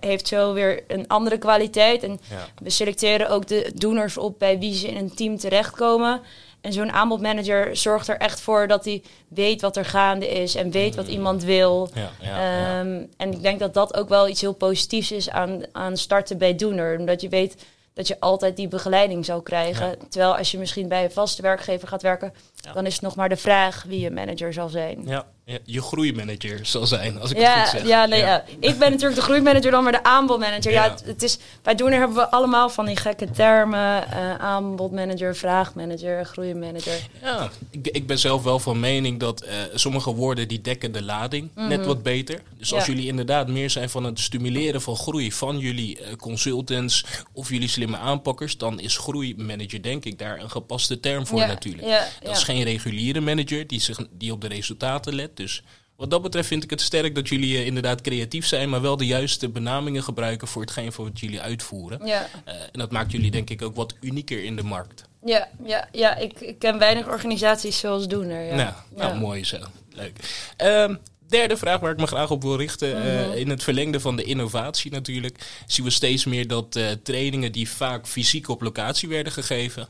heeft 0.00 0.28
zo 0.28 0.52
weer 0.52 0.82
een 0.86 1.08
andere 1.08 1.38
kwaliteit. 1.38 2.02
En 2.02 2.20
Ja. 2.30 2.46
we 2.62 2.70
selecteren 2.70 3.28
ook 3.30 3.46
de 3.46 3.72
doeners 3.74 4.16
op 4.18 4.38
bij 4.38 4.58
wie 4.58 4.74
ze 4.74 4.88
in 4.88 4.96
een 4.96 5.14
team 5.14 5.38
terechtkomen. 5.38 6.20
En 6.60 6.72
zo'n 6.72 6.92
aanbodmanager 6.92 7.76
zorgt 7.76 8.08
er 8.08 8.16
echt 8.16 8.40
voor 8.40 8.66
dat 8.68 8.84
hij 8.84 9.02
weet 9.28 9.60
wat 9.60 9.76
er 9.76 9.84
gaande 9.84 10.28
is 10.28 10.54
en 10.54 10.70
weet 10.70 10.94
wat 10.94 11.08
iemand 11.08 11.42
wil. 11.42 11.88
Ja, 11.94 12.10
ja, 12.20 12.28
ja. 12.38 12.78
Ehm, 12.80 13.02
En 13.16 13.32
ik 13.32 13.42
denk 13.42 13.58
dat 13.58 13.74
dat 13.74 13.96
ook 13.96 14.08
wel 14.08 14.28
iets 14.28 14.40
heel 14.40 14.52
positiefs 14.54 15.12
is 15.12 15.30
aan, 15.30 15.62
aan 15.72 15.96
starten 15.96 16.38
bij 16.38 16.54
Doener. 16.56 16.98
Omdat 16.98 17.20
je 17.20 17.28
weet 17.28 17.56
dat 17.94 18.08
je 18.08 18.20
altijd 18.20 18.56
die 18.56 18.68
begeleiding 18.68 19.24
zou 19.24 19.42
krijgen. 19.42 19.98
Terwijl 20.08 20.36
als 20.36 20.50
je 20.50 20.58
misschien 20.58 20.88
bij 20.88 21.04
een 21.04 21.10
vaste 21.12 21.42
werkgever 21.42 21.88
gaat 21.88 22.02
werken, 22.02 22.32
dan 22.74 22.86
is 22.86 22.92
het 22.92 23.02
nog 23.02 23.14
maar 23.16 23.28
de 23.28 23.36
vraag 23.36 23.84
wie 23.88 24.00
je 24.00 24.10
manager 24.10 24.52
zal 24.52 24.68
zijn. 24.68 25.02
Ja, 25.06 25.26
ja 25.44 25.58
je 25.64 25.82
groeimanager 25.82 26.58
zal 26.62 26.86
zijn, 26.86 27.20
als 27.20 27.30
ik 27.30 27.36
ja, 27.38 27.54
het 27.60 27.68
goed 27.68 27.78
zeg. 27.78 27.88
Ja, 27.88 28.06
nee, 28.06 28.20
ja. 28.20 28.44
ik 28.60 28.78
ben 28.78 28.90
natuurlijk 28.90 29.14
de 29.14 29.20
groeimanager 29.22 29.70
dan, 29.70 29.82
maar 29.82 29.92
de 29.92 30.02
aanbodmanager. 30.04 30.72
Ja, 30.72 30.90
het, 30.90 31.02
het 31.06 31.22
is, 31.22 31.38
bij 31.62 31.74
Doener 31.74 31.98
hebben 31.98 32.16
we 32.16 32.30
allemaal 32.30 32.68
van 32.68 32.86
die 32.86 32.96
gekke 32.96 33.30
termen. 33.30 34.10
eh, 34.10 34.34
aanbodmanager, 34.34 35.36
vraagmanager, 35.36 36.24
groeimanager. 36.26 37.08
Ja, 37.22 37.50
ik, 37.70 37.88
ik 37.88 38.06
ben 38.06 38.18
zelf 38.18 38.42
wel 38.42 38.58
van 38.58 38.80
mening 38.80 39.20
dat 39.20 39.40
eh, 39.42 39.56
sommige 39.74 40.14
woorden 40.14 40.48
die 40.48 40.60
dekken 40.60 40.92
de 40.92 41.02
lading 41.02 41.50
net 41.54 41.86
wat 41.86 42.02
beter. 42.02 42.40
Dus 42.58 42.72
als 42.72 42.82
Mhm. 42.84 42.92
Jullie 42.92 43.08
inderdaad 43.08 43.48
meer 43.48 43.70
zijn 43.70 43.90
van 43.90 44.04
het 44.04 44.20
stimuleren 44.20 44.82
van 44.82 44.96
groei 44.96 45.32
van 45.32 45.58
jullie 45.58 45.98
eh, 45.98 46.16
consultants 46.16 47.04
of 47.32 47.48
jullie 47.48 47.68
slimme 47.68 47.96
aanpakkers, 47.96 48.58
dan 48.58 48.80
is 48.80 48.96
groeimanager 48.96 49.82
denk 49.82 50.04
ik 50.04 50.18
daar 50.18 50.40
een 50.40 50.50
gepaste 50.50 51.00
term 51.00 51.26
voor 51.26 51.38
natuurlijk. 51.46 51.88
ja, 51.88 51.98
dat 51.98 52.08
ja. 52.22 52.30
is 52.30 52.42
geen 52.42 52.53
reguliere 52.62 53.20
manager 53.20 53.66
die, 53.66 53.80
zich, 53.80 53.98
die 54.10 54.32
op 54.32 54.40
de 54.40 54.48
resultaten 54.48 55.14
let. 55.14 55.36
Dus 55.36 55.62
wat 55.96 56.10
dat 56.10 56.22
betreft 56.22 56.48
vind 56.48 56.64
ik 56.64 56.70
het 56.70 56.80
sterk 56.80 57.14
dat 57.14 57.28
jullie 57.28 57.56
eh, 57.56 57.66
inderdaad 57.66 58.00
creatief 58.00 58.46
zijn, 58.46 58.70
maar 58.70 58.80
wel 58.80 58.96
de 58.96 59.06
juiste 59.06 59.48
benamingen 59.48 60.02
gebruiken 60.02 60.48
voor 60.48 60.62
hetgeen 60.62 60.92
voor 60.92 61.04
wat 61.04 61.20
jullie 61.20 61.40
uitvoeren. 61.40 62.06
Ja, 62.06 62.28
Eh, 62.44 62.54
en 62.54 62.78
dat 62.78 62.90
maakt 62.90 63.12
jullie 63.12 63.30
denk 63.30 63.50
ik 63.50 63.62
ook 63.62 63.76
wat 63.76 63.94
unieker 64.00 64.44
in 64.44 64.56
de 64.56 64.62
markt. 64.62 65.04
ja, 65.24 65.48
ja, 65.64 65.88
ja 65.92 66.16
ik, 66.16 66.40
ik 66.40 66.58
ken 66.58 66.78
weinig 66.78 67.06
organisaties 67.08 67.78
zoals 67.78 68.08
Doener. 68.08 68.42
Ja. 68.44 68.54
Nou, 68.54 68.72
nou, 68.96 69.12
Ja. 69.12 69.18
mooi 69.18 69.44
zo. 69.44 69.58
Leuk. 69.92 70.18
Ehm, 70.56 70.94
derde 71.28 71.56
vraag 71.56 71.80
waar 71.80 71.92
ik 71.92 71.98
me 71.98 72.06
graag 72.06 72.30
op 72.30 72.42
wil 72.42 72.56
richten. 72.56 72.88
Mhm. 72.98 73.06
eh, 73.06 73.36
in 73.36 73.48
het 73.50 73.62
verlengde 73.62 74.00
van 74.00 74.16
de 74.16 74.22
innovatie 74.24 74.90
natuurlijk. 74.90 75.46
Zien 75.66 75.84
we 75.84 75.90
steeds 75.90 76.24
meer 76.24 76.46
dat 76.48 76.78
trainingen 77.02 77.52
die 77.52 77.68
vaak 77.68 78.06
fysiek 78.06 78.48
op 78.48 78.62
locatie 78.62 79.08
werden 79.08 79.32
gegeven. 79.32 79.88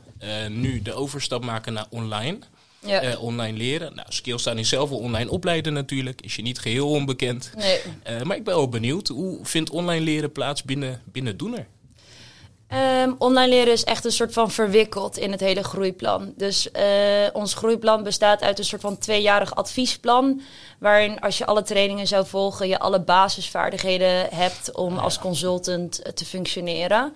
nu 0.49 0.81
de 0.81 0.93
overstap 0.93 1.43
maken 1.43 1.73
naar 1.73 1.85
online. 1.89 2.37
Ja. 2.85 3.01
eh, 3.01 3.23
online 3.23 3.57
leren. 3.57 3.95
Nou, 3.95 4.07
Skillstaan 4.09 4.57
is 4.57 4.69
zelf 4.69 4.89
wel 4.89 4.99
online 4.99 5.29
opleiden 5.29 5.73
natuurlijk. 5.73 6.21
Is 6.21 6.35
je 6.35 6.41
niet 6.41 6.59
geheel 6.59 6.89
onbekend. 6.89 7.51
Nee. 7.57 7.79
Eh, 8.03 8.21
maar 8.21 8.37
ik 8.37 8.43
ben 8.43 8.55
wel 8.55 8.69
benieuwd. 8.69 9.07
Hoe 9.07 9.39
vindt 9.43 9.69
online 9.69 10.03
leren 10.03 10.31
plaats 10.31 10.63
binnen, 10.63 11.01
binnen 11.05 11.37
Doener? 11.37 11.67
Ehm, 12.67 13.11
online 13.17 13.49
leren 13.49 13.73
is 13.73 13.83
echt 13.83 14.05
een 14.05 14.11
soort 14.11 14.33
van 14.33 14.51
verwikkeld 14.51 15.17
in 15.17 15.31
het 15.31 15.39
hele 15.39 15.63
groeiplan. 15.63 16.33
Dus 16.37 16.71
eh, 16.71 16.85
ons 17.33 17.53
groeiplan 17.53 18.03
bestaat 18.03 18.41
uit 18.41 18.59
een 18.59 18.65
soort 18.65 18.81
van 18.81 18.97
tweejarig 18.97 19.55
adviesplan. 19.55 20.41
Waarin 20.79 21.19
als 21.19 21.37
je 21.37 21.45
alle 21.45 21.63
trainingen 21.63 22.07
zou 22.07 22.25
volgen, 22.25 22.67
je 22.67 22.79
alle 22.79 23.01
basisvaardigheden 23.01 24.27
hebt 24.29 24.75
om 24.75 24.97
als 24.97 25.19
consultant 25.19 26.01
te 26.15 26.25
functioneren. 26.25 27.13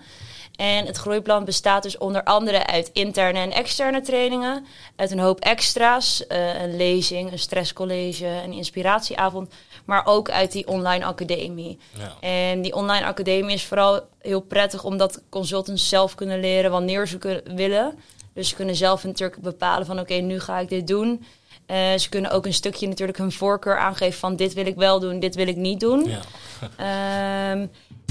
En 0.60 0.86
het 0.86 0.96
groeiplan 0.96 1.44
bestaat 1.44 1.82
dus 1.82 1.98
onder 1.98 2.24
andere 2.24 2.66
uit 2.66 2.90
interne 2.92 3.38
en 3.38 3.52
externe 3.52 4.00
trainingen. 4.00 4.66
Uit 4.96 5.10
een 5.10 5.18
hoop 5.18 5.40
extra's, 5.40 6.26
eh, 6.26 6.62
een 6.62 6.76
lezing, 6.76 7.32
een 7.32 7.38
stresscollege, 7.38 8.26
een 8.26 8.52
inspiratieavond. 8.52 9.52
Maar 9.84 10.06
ook 10.06 10.30
uit 10.30 10.52
die 10.52 10.66
online 10.68 11.04
academie. 11.04 11.78
Ja. 11.98 12.28
En 12.28 12.62
die 12.62 12.74
online 12.74 13.04
academie 13.04 13.54
is 13.54 13.64
vooral 13.64 14.00
heel 14.18 14.40
prettig 14.40 14.84
omdat 14.84 15.22
consultants 15.28 15.88
zelf 15.88 16.14
kunnen 16.14 16.40
leren 16.40 16.70
wanneer 16.70 17.08
ze 17.08 17.18
kunnen, 17.18 17.56
willen. 17.56 17.98
Dus 18.34 18.48
ze 18.48 18.54
kunnen 18.54 18.76
zelf 18.76 19.04
natuurlijk 19.04 19.40
bepalen 19.40 19.86
van 19.86 20.00
oké, 20.00 20.14
nu 20.14 20.40
ga 20.40 20.58
ik 20.58 20.68
dit 20.68 20.86
doen. 20.86 21.24
Eh, 21.70 21.98
ze 21.98 22.08
kunnen 22.08 22.30
ook 22.30 22.46
een 22.46 22.54
stukje 22.54 22.88
natuurlijk 22.88 23.18
hun 23.18 23.32
voorkeur 23.32 23.78
aangeven 23.78 24.18
van 24.18 24.36
dit 24.36 24.52
wil 24.52 24.66
ik 24.66 24.76
wel 24.76 25.00
doen, 25.00 25.20
dit 25.20 25.34
wil 25.34 25.46
ik 25.46 25.56
niet 25.56 25.80
doen. 25.80 26.04
Ja. 26.04 26.20
Ehm, 26.76 27.66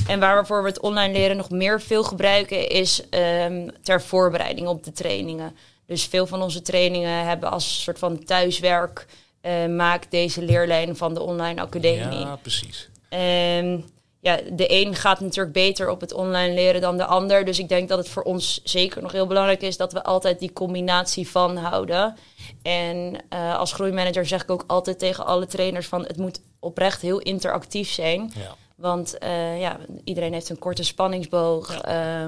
en 0.08 0.20
waarvoor 0.20 0.62
we 0.62 0.70
het 0.70 0.80
online 0.80 1.13
leren 1.13 1.38
nog 1.38 1.50
meer 1.50 1.82
veel 1.82 2.04
gebruiken 2.04 2.70
is 2.70 3.10
ehm, 3.10 3.68
ter 3.82 4.01
voorbereiding 4.01 4.68
op 4.68 4.84
de 4.84 4.92
trainingen. 4.92 5.56
Dus 5.86 6.06
veel 6.06 6.28
van 6.28 6.42
onze 6.42 6.62
trainingen 6.62 7.25
hebben 7.25 7.51
als 7.51 7.84
soort 7.84 8.00
van 8.00 8.24
thuiswerk 8.24 9.06
eh, 9.42 9.66
maak 9.66 10.12
deze 10.12 10.42
leerlijn 10.42 10.96
van 10.96 11.13
de 11.13 11.22
online 11.22 11.62
academie. 11.62 12.20
ja, 12.20 12.36
precies. 12.36 12.89
En 13.10 13.86
ja, 14.29 14.39
de 14.51 14.74
een 14.74 14.95
gaat 14.95 15.19
natuurlijk 15.19 15.53
beter 15.53 15.89
op 15.89 16.01
het 16.01 16.13
online 16.13 16.53
leren 16.53 16.81
dan 16.81 16.98
de 16.98 17.05
ander. 17.05 17.45
Dus 17.45 17.59
ik 17.59 17.69
denk 17.69 17.89
dat 17.89 17.98
het 17.98 18.09
voor 18.09 18.24
ons 18.24 18.62
zeker 18.63 19.01
nog 19.01 19.12
heel 19.12 19.27
belangrijk 19.27 19.62
is 19.62 19.77
dat 19.77 19.93
we 19.93 20.04
altijd 20.04 20.39
die 20.39 20.54
combinatie 20.54 21.30
van 21.30 21.58
houden. 21.58 22.15
En 22.62 23.15
eh, 23.30 23.58
als 23.58 23.73
groeimanager 23.73 24.25
zeg 24.25 24.43
ik 24.43 24.51
ook 24.51 24.63
altijd 24.67 24.99
tegen 24.99 25.25
alle 25.25 25.45
trainers 25.45 25.88
van 25.88 26.01
het 26.01 26.17
moet 26.17 26.41
oprecht 26.60 27.01
heel 27.01 27.19
interactief 27.19 27.89
zijn. 27.89 28.32
Ja. 28.36 28.56
Want 28.75 29.17
eh, 29.17 29.60
ja, 29.60 29.77
iedereen 30.04 30.34
heeft 30.34 30.49
een 30.49 30.60
korte 30.60 30.84
spanningsboog. 30.84 31.82
eh, 31.82 32.21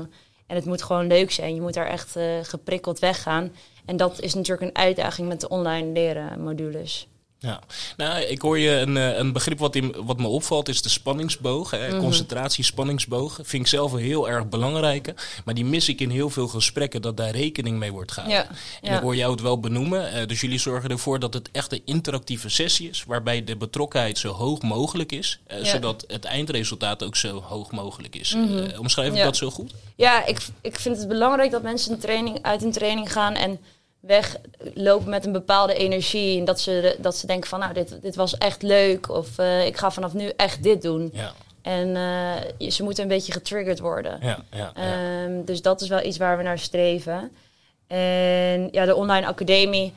en 0.48 0.58
het 0.58 0.66
moet 0.66 0.84
gewoon 0.84 1.08
leuk 1.08 1.32
zijn. 1.32 1.56
Je 1.56 1.62
moet 1.62 1.74
daar 1.74 1.88
echt 1.88 2.18
geprikkeld 2.42 3.00
weggaan. 3.00 3.56
En 3.86 3.98
dat 3.98 4.20
is 4.22 4.34
natuurlijk 4.34 4.68
een 4.68 4.84
uitdaging 4.84 5.28
met 5.28 5.42
de 5.42 5.50
online 5.50 5.92
leren 5.92 6.44
modules. 6.44 7.08
Ja, 7.44 7.60
nou, 7.98 8.22
ik 8.22 8.42
hoor 8.42 8.60
je 8.60 8.70
een, 8.70 8.98
eh, 8.98 9.18
een 9.18 9.32
begrip 9.34 9.60
wat, 9.60 9.76
in, 9.76 9.96
wat 10.06 10.18
me 10.20 10.28
opvalt, 10.28 10.70
is 10.70 10.82
de 10.82 10.90
spanningsboog. 10.90 11.72
Hè. 11.72 11.88
Mhm. 11.88 12.00
Concentratie, 12.00 12.64
spanningsboog. 12.64 13.40
Vind 13.44 13.64
ik 13.64 13.68
zelf 13.68 13.92
een 13.92 14.00
heel 14.00 14.30
erg 14.30 14.50
belangrijke. 14.50 15.14
Maar 15.46 15.54
die 15.54 15.66
mis 15.66 15.90
ik 15.90 16.00
in 16.02 16.10
heel 16.10 16.30
veel 16.30 16.48
gesprekken, 16.48 17.02
dat 17.02 17.18
daar 17.18 17.30
rekening 17.32 17.78
mee 17.78 17.92
wordt 17.92 18.12
gehouden. 18.12 18.42
Ja, 18.44 18.50
En 18.82 18.90
ja. 18.92 18.96
ik 18.96 19.02
hoor 19.02 19.16
jou 19.16 19.32
het 19.32 19.42
wel 19.42 19.60
benoemen. 19.60 20.12
eh, 20.12 20.28
dus 20.28 20.42
jullie 20.42 20.60
zorgen 20.60 20.90
ervoor 20.90 21.20
dat 21.20 21.34
het 21.34 21.50
echt 21.52 21.72
een 21.72 21.82
interactieve 21.86 22.50
sessie 22.50 22.90
is. 22.90 23.04
Waarbij 23.08 23.44
de 23.44 23.58
betrokkenheid 23.58 24.18
zo 24.18 24.32
hoog 24.34 24.62
mogelijk 24.62 25.12
is. 25.12 25.40
eh, 25.48 25.58
Ja. 25.58 25.66
Zodat 25.66 26.04
het 26.08 26.26
eindresultaat 26.26 27.04
ook 27.04 27.16
zo 27.16 27.42
hoog 27.42 27.72
mogelijk 27.72 28.16
is. 28.16 28.34
Eh, 28.34 28.80
omschrijf 28.80 29.08
ik 29.08 29.14
Mhm. 29.16 29.24
Dat 29.24 29.38
zo 29.38 29.50
goed? 29.50 29.74
Ja, 29.96 30.26
ik, 30.26 30.40
ik 30.62 30.80
vind 30.80 30.98
het 30.98 31.08
belangrijk 31.08 31.52
dat 31.52 31.62
mensen 31.64 31.92
een 31.94 32.00
training, 32.00 32.40
uit 32.42 32.64
een 32.64 32.72
training 32.72 33.12
gaan 33.12 33.34
en 33.34 33.60
weglopen 34.02 35.10
met 35.10 35.26
een 35.26 35.32
bepaalde 35.32 35.74
energie. 35.74 36.40
En 36.40 36.46
dat 36.46 36.60
ze, 36.60 36.96
dat 37.00 37.18
ze 37.18 37.28
denken 37.28 37.50
van, 37.50 37.60
nou, 37.60 37.74
dit, 37.74 38.02
dit 38.02 38.16
was 38.16 38.38
echt 38.38 38.62
leuk. 38.62 39.10
Of 39.10 39.38
eh, 39.38 39.66
ik 39.66 39.78
ga 39.78 39.92
vanaf 39.92 40.14
nu 40.14 40.32
echt 40.36 40.64
dit 40.64 40.82
doen. 40.82 41.10
Ja, 41.14 41.32
En 41.62 41.96
eh, 41.96 42.70
ze 42.70 42.84
moeten 42.84 43.04
een 43.04 43.10
beetje 43.10 43.32
getriggerd 43.32 43.80
worden. 43.80 44.18
ja, 44.22 44.40
ja. 44.52 44.72
ja. 44.76 45.24
Ehm, 45.24 45.44
dus 45.46 45.62
dat 45.62 45.82
is 45.82 45.88
wel 45.90 46.04
iets 46.04 46.18
waar 46.18 46.38
we 46.38 46.44
naar 46.44 46.60
streven. 46.60 47.32
En 47.88 48.68
ja, 48.72 48.86
de 48.86 48.96
online 48.96 49.28
academie 49.28 49.94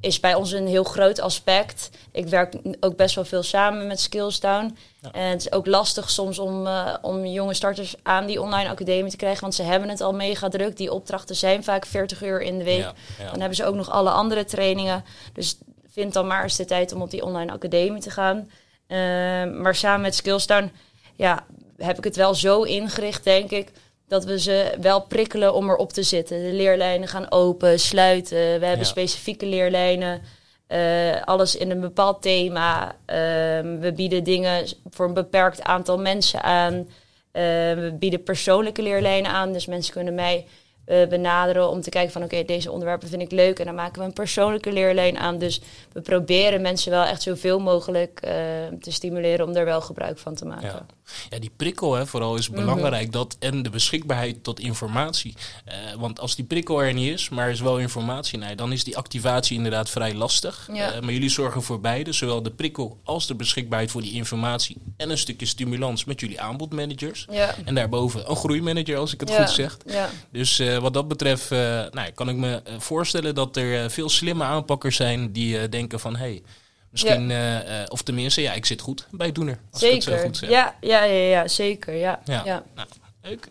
is 0.00 0.20
bij 0.20 0.34
ons 0.34 0.52
een 0.52 0.66
heel 0.66 0.84
groot 0.84 1.20
aspect. 1.20 1.90
Ik 2.12 2.26
werk 2.26 2.54
ook 2.80 2.96
best 2.96 3.14
wel 3.14 3.24
veel 3.24 3.42
samen 3.42 3.86
met 3.86 4.00
Skillstown. 4.00 4.76
En 5.12 5.30
het 5.30 5.40
is 5.40 5.52
ook 5.52 5.66
lastig 5.66 6.10
soms 6.10 6.38
om, 6.38 6.66
eh, 6.66 6.94
om 7.02 7.26
jonge 7.26 7.54
starters 7.54 7.94
aan 8.02 8.26
die 8.26 8.40
online 8.40 8.68
academie 8.68 9.10
te 9.10 9.16
krijgen. 9.16 9.40
Want 9.40 9.54
ze 9.54 9.62
hebben 9.62 9.88
het 9.88 10.00
al 10.00 10.12
mega 10.12 10.48
druk. 10.48 10.76
Die 10.76 10.92
opdrachten 10.92 11.36
zijn 11.36 11.64
vaak 11.64 11.86
40 11.86 12.22
uur 12.22 12.40
in 12.40 12.58
de 12.58 12.64
week. 12.64 12.80
Ja, 12.80 12.94
ja. 13.18 13.30
Dan 13.30 13.40
hebben 13.40 13.56
ze 13.56 13.64
ook 13.64 13.74
nog 13.74 13.90
alle 13.90 14.10
andere 14.10 14.44
trainingen. 14.44 15.04
Dus 15.32 15.58
vind 15.92 16.12
dan 16.12 16.26
maar 16.26 16.42
eens 16.42 16.56
de 16.56 16.64
tijd 16.64 16.92
om 16.92 17.02
op 17.02 17.10
die 17.10 17.24
online 17.24 17.52
academie 17.52 18.02
te 18.02 18.10
gaan. 18.10 18.50
Ehm, 18.86 19.60
maar 19.62 19.74
samen 19.74 20.00
met 20.00 20.14
Skillstown 20.14 20.72
ja, 21.16 21.46
heb 21.76 21.98
ik 21.98 22.04
het 22.04 22.16
wel 22.16 22.34
zo 22.34 22.62
ingericht, 22.62 23.24
denk 23.24 23.50
ik, 23.50 23.72
dat 24.10 24.24
we 24.24 24.40
ze 24.40 24.72
wel 24.80 25.00
prikkelen 25.02 25.54
om 25.54 25.70
erop 25.70 25.92
te 25.92 26.02
zitten. 26.02 26.42
De 26.42 26.52
leerlijnen 26.52 27.08
gaan 27.08 27.30
open, 27.32 27.80
sluiten. 27.80 28.36
We 28.36 28.66
hebben 28.66 28.78
Ja. 28.78 28.84
specifieke 28.84 29.46
leerlijnen. 29.46 30.22
eh, 30.66 31.22
alles 31.24 31.56
in 31.56 31.70
een 31.70 31.80
bepaald 31.80 32.22
thema. 32.22 32.96
Ehm, 33.06 33.78
we 33.78 33.92
bieden 33.92 34.24
dingen 34.24 34.66
voor 34.90 35.06
een 35.06 35.14
beperkt 35.14 35.62
aantal 35.62 35.98
mensen 35.98 36.42
aan. 36.42 36.74
Eh, 37.32 37.42
we 37.74 37.96
bieden 37.98 38.22
persoonlijke 38.22 38.82
leerlijnen 38.82 39.30
aan. 39.30 39.52
Dus 39.52 39.66
mensen 39.66 39.92
kunnen 39.92 40.14
mij 40.14 40.46
eh, 40.90 41.08
benaderen 41.08 41.70
om 41.70 41.80
te 41.80 41.90
kijken 41.90 42.12
van 42.12 42.22
oké, 42.22 42.44
deze 42.44 42.70
onderwerpen 42.70 43.08
vind 43.08 43.22
ik 43.22 43.30
leuk. 43.30 43.58
En 43.58 43.64
dan 43.64 43.74
maken 43.74 44.00
we 44.00 44.06
een 44.06 44.12
persoonlijke 44.12 44.72
leerlijn 44.72 45.18
aan. 45.18 45.38
Dus 45.38 45.60
we 45.92 46.00
proberen 46.00 46.60
mensen 46.60 46.90
wel 46.90 47.04
echt 47.04 47.22
zoveel 47.22 47.58
mogelijk 47.58 48.20
eh, 48.20 48.32
te 48.80 48.92
stimuleren 48.92 49.46
om 49.46 49.54
er 49.54 49.64
wel 49.64 49.80
gebruik 49.80 50.18
van 50.18 50.34
te 50.34 50.44
maken. 50.44 50.66
Ja. 50.66 50.86
ja, 51.28 51.38
die 51.38 51.50
prikkel 51.56 51.94
hè, 51.94 52.06
vooral 52.06 52.36
is 52.36 52.50
belangrijk. 52.50 53.12
Dat, 53.12 53.36
en 53.38 53.62
de 53.62 53.70
beschikbaarheid 53.70 54.44
tot 54.44 54.60
informatie. 54.60 55.34
Eh, 55.64 55.74
want 55.98 56.20
als 56.20 56.36
die 56.36 56.44
prikkel 56.44 56.82
er 56.82 56.92
niet 56.92 57.12
is, 57.12 57.28
maar 57.28 57.44
er 57.44 57.52
is 57.52 57.60
wel 57.60 57.78
informatie, 57.78 58.38
nee, 58.38 58.54
dan 58.54 58.72
is 58.72 58.84
die 58.84 58.96
activatie 58.96 59.56
inderdaad 59.56 59.90
vrij 59.90 60.14
lastig. 60.14 60.68
Ja. 60.72 61.00
Maar 61.00 61.12
jullie 61.12 61.28
zorgen 61.28 61.62
voor 61.62 61.80
beide, 61.80 62.12
zowel 62.12 62.42
de 62.42 62.50
prikkel 62.50 62.98
als 63.04 63.26
de 63.26 63.34
beschikbaarheid 63.34 63.90
voor 63.90 64.02
die 64.02 64.12
informatie. 64.12 64.76
En 64.96 65.10
een 65.10 65.18
stukje 65.18 65.46
stimulans 65.46 66.04
met 66.04 66.20
jullie 66.20 66.40
aanbodmanagers. 66.40 67.26
Ja. 67.30 67.54
En 67.64 67.74
daarboven 67.74 68.30
een 68.30 68.36
groeimanager, 68.36 68.96
als 68.96 69.12
ik 69.12 69.20
het 69.20 69.28
Ja, 69.28 69.36
goed 69.36 69.54
zeg. 69.54 69.78
Ja. 69.86 70.10
Dus 70.30 70.58
wat 70.80 70.94
dat 70.94 71.08
betreft 71.08 71.52
eh, 71.52 71.58
nou, 71.90 72.10
kan 72.14 72.28
ik 72.28 72.36
me 72.36 72.60
eh, 72.64 72.74
voorstellen 72.78 73.34
dat 73.34 73.56
er 73.56 73.82
eh, 73.84 73.88
veel 73.90 74.08
slimme 74.08 74.44
aanpakkers 74.44 74.96
zijn 74.96 75.32
die 75.32 75.58
eh, 75.58 75.70
denken 75.70 76.00
van... 76.00 76.16
Hey, 76.16 76.42
misschien, 76.90 77.30
eh, 77.30 77.80
eh, 77.82 77.86
of 77.88 78.02
tenminste, 78.02 78.40
ja, 78.40 78.52
ik 78.52 78.66
zit 78.66 78.80
goed 78.80 79.06
bij 79.10 79.32
Doener. 79.32 79.58
Als 79.72 79.82
ik 79.82 79.92
het 79.92 80.02
zo 80.02 80.10
Zeker. 80.10 80.24
goed 80.26 80.36
zeg. 80.36 80.50
Ja, 80.50 80.74
ja, 80.80 81.04
ja, 81.04 81.28
ja, 81.28 81.48
zeker. 81.48 81.94
Ja. 81.94 82.20
Ja. 82.24 82.42
Ja. 82.44 82.62
Nou, 82.74 82.88
leuk. 83.22 83.48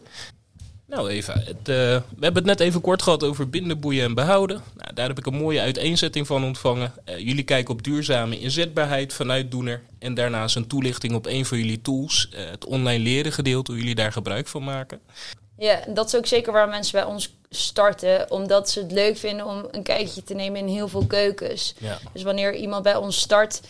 Nou 0.88 1.10
Eva, 1.10 1.34
het, 1.34 1.58
eh, 1.58 1.66
we 1.66 2.04
hebben 2.20 2.36
het 2.36 2.46
net 2.46 2.60
even 2.60 2.82
kort 2.82 3.02
gehad 3.02 3.24
over 3.24 3.50
binden, 3.50 3.80
boeien 3.80 4.04
en 4.04 4.14
behouden. 4.14 4.62
Nou, 4.76 4.94
daar 4.94 5.08
heb 5.08 5.18
ik 5.18 5.26
een 5.26 5.36
mooie 5.36 5.62
uiteenzetting 5.62 6.28
van 6.28 6.44
ontvangen. 6.44 6.94
Eh, 7.06 7.18
jullie 7.18 7.44
kijken 7.44 7.74
op 7.74 7.84
duurzame 7.84 8.40
inzetbaarheid 8.40 9.14
vanuit 9.14 9.52
Doener. 9.52 9.82
En 10.00 10.14
daarnaast 10.14 10.56
een 10.56 10.68
toelichting 10.68 11.14
op 11.14 11.26
een 11.26 11.46
van 11.46 11.58
jullie 11.58 11.82
tools, 11.82 12.30
eh, 12.34 12.50
het 12.50 12.66
online 12.66 13.04
leren 13.04 13.32
gedeelte, 13.32 13.72
hoe 13.72 13.80
jullie 13.80 13.96
daar 13.96 14.12
gebruik 14.12 14.48
van 14.48 14.64
maken. 14.64 15.00
Ja, 15.60 15.80
dat 15.88 16.06
is 16.08 16.16
ook 16.16 16.26
zeker 16.26 16.52
waar 16.54 16.70
mensen 16.70 17.00
bij 17.00 17.10
ons 17.10 17.34
starten. 17.50 18.32
Omdat 18.32 18.70
ze 18.70 18.80
het 18.80 18.92
leuk 18.92 19.18
vinden 19.18 19.46
om 19.46 19.68
een 19.72 19.84
kijkje 19.84 20.24
te 20.24 20.34
nemen 20.34 20.60
in 20.60 20.68
heel 20.68 20.88
veel 20.88 21.06
keukens. 21.08 21.74
Ja. 21.78 21.98
Dus 22.14 22.24
wanneer 22.24 22.56
iemand 22.56 22.84
bij 22.84 22.96
ons 22.96 23.20
start, 23.20 23.62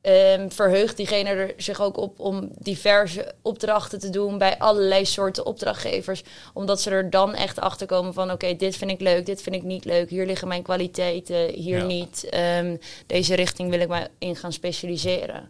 ehm, 0.00 0.48
verheugt 0.48 0.96
diegene 0.96 1.28
er 1.28 1.54
zich 1.56 1.80
ook 1.80 1.96
op 1.96 2.20
om 2.20 2.48
diverse 2.58 3.34
opdrachten 3.42 3.98
te 3.98 4.10
doen 4.10 4.38
bij 4.38 4.58
allerlei 4.58 5.04
soorten 5.06 5.46
opdrachtgevers. 5.46 6.22
Omdat 6.54 6.80
ze 6.80 6.90
er 6.90 7.10
dan 7.10 7.34
echt 7.34 7.60
achter 7.60 7.86
komen 7.86 8.14
van 8.14 8.30
oké, 8.32 8.56
dit 8.56 8.76
vind 8.76 8.90
ik 8.90 9.00
leuk, 9.00 9.26
dit 9.26 9.42
vind 9.42 9.54
ik 9.56 9.62
niet 9.62 9.84
leuk. 9.84 10.10
Hier 10.10 10.26
liggen 10.26 10.48
mijn 10.48 10.62
kwaliteiten, 10.62 11.48
hier 11.48 11.78
Ja. 11.78 11.84
niet. 11.84 12.26
Ehm, 12.30 12.76
deze 13.06 13.34
richting 13.34 13.70
wil 13.70 13.80
ik 13.80 13.88
mij 13.88 14.08
in 14.18 14.36
gaan 14.36 14.52
specialiseren. 14.52 15.48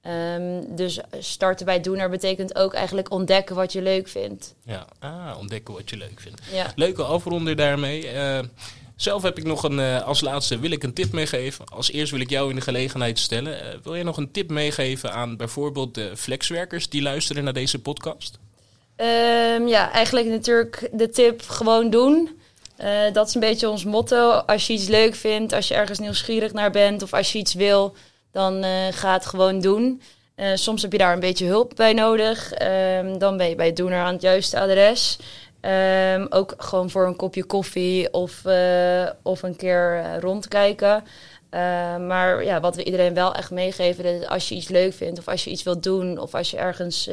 Ehm, 0.00 0.62
dus 0.68 1.00
starten 1.18 1.66
bij 1.66 1.80
Doener 1.80 2.10
betekent 2.10 2.54
ook 2.54 2.74
eigenlijk 2.74 3.10
ontdekken 3.10 3.56
wat 3.56 3.72
je 3.72 3.82
leuk 3.82 4.08
vindt. 4.08 4.54
Ja, 4.64 4.86
ah, 4.98 5.38
ontdekken 5.38 5.74
wat 5.74 5.90
je 5.90 5.96
leuk 5.96 6.20
vindt. 6.20 6.40
Ja. 6.52 6.72
Leuke 6.74 7.02
afronder 7.02 7.56
daarmee. 7.56 8.08
Eh, 8.08 8.38
zelf 8.96 9.22
heb 9.22 9.38
ik 9.38 9.44
nog 9.44 9.62
een, 9.62 9.78
eh, 9.78 10.06
als 10.06 10.20
laatste 10.20 10.58
wil 10.58 10.70
ik 10.70 10.82
een 10.82 10.92
tip 10.92 11.12
meegeven. 11.12 11.64
Als 11.68 11.90
eerst 11.90 12.12
wil 12.12 12.20
ik 12.20 12.30
jou 12.30 12.50
in 12.50 12.54
de 12.54 12.60
gelegenheid 12.60 13.18
stellen. 13.18 13.60
Eh, 13.60 13.78
wil 13.82 13.94
je 13.94 14.04
nog 14.04 14.16
een 14.16 14.30
tip 14.30 14.50
meegeven 14.50 15.12
aan 15.12 15.36
bijvoorbeeld 15.36 15.94
de 15.94 16.16
flexwerkers 16.16 16.88
die 16.88 17.02
luisteren 17.02 17.44
naar 17.44 17.52
deze 17.52 17.78
podcast? 17.78 18.38
Ehm, 18.96 19.66
ja, 19.66 19.92
eigenlijk 19.92 20.26
natuurlijk 20.26 20.88
de 20.92 21.08
tip 21.08 21.42
gewoon 21.42 21.90
doen. 21.90 22.38
Dat 23.12 23.28
is 23.28 23.34
een 23.34 23.40
beetje 23.40 23.68
ons 23.68 23.84
motto. 23.84 24.30
Als 24.30 24.66
je 24.66 24.72
iets 24.72 24.88
leuk 24.88 25.14
vindt, 25.14 25.52
als 25.52 25.68
je 25.68 25.74
ergens 25.74 25.98
nieuwsgierig 25.98 26.52
naar 26.52 26.70
bent 26.70 27.02
of 27.02 27.12
als 27.12 27.32
je 27.32 27.38
iets 27.38 27.54
wil, 27.54 27.94
dan 28.30 28.62
eh, 28.62 28.70
ga 28.90 29.12
het 29.12 29.26
gewoon 29.26 29.60
doen. 29.60 30.02
Eh, 30.34 30.50
soms 30.54 30.82
heb 30.82 30.92
je 30.92 30.98
daar 30.98 31.12
een 31.12 31.20
beetje 31.20 31.46
hulp 31.46 31.72
bij 31.76 31.92
nodig. 31.92 32.52
Ehm, 32.52 33.18
dan 33.18 33.36
ben 33.36 33.48
je 33.48 33.54
bij 33.54 33.72
Doener 33.72 34.00
aan 34.00 34.12
het 34.12 34.22
juiste 34.22 34.60
adres. 34.60 35.18
Ehm, 35.60 36.26
ook 36.30 36.54
gewoon 36.58 36.90
voor 36.90 37.06
een 37.06 37.16
kopje 37.16 37.44
koffie 37.44 38.12
of, 38.12 38.44
eh, 38.44 39.08
of 39.22 39.42
een 39.42 39.56
keer 39.56 40.04
rondkijken. 40.20 41.04
Maar 42.06 42.44
ja, 42.44 42.60
wat 42.60 42.76
we 42.76 42.84
iedereen 42.84 43.14
wel 43.14 43.34
echt 43.34 43.50
meegeven, 43.50 44.04
is 44.04 44.26
als 44.26 44.48
je 44.48 44.54
iets 44.54 44.68
leuk 44.68 44.94
vindt 44.94 45.18
of 45.18 45.28
als 45.28 45.44
je 45.44 45.50
iets 45.50 45.62
wilt 45.62 45.82
doen 45.82 46.18
of 46.18 46.34
als 46.34 46.50
je 46.50 46.56
ergens 46.56 47.08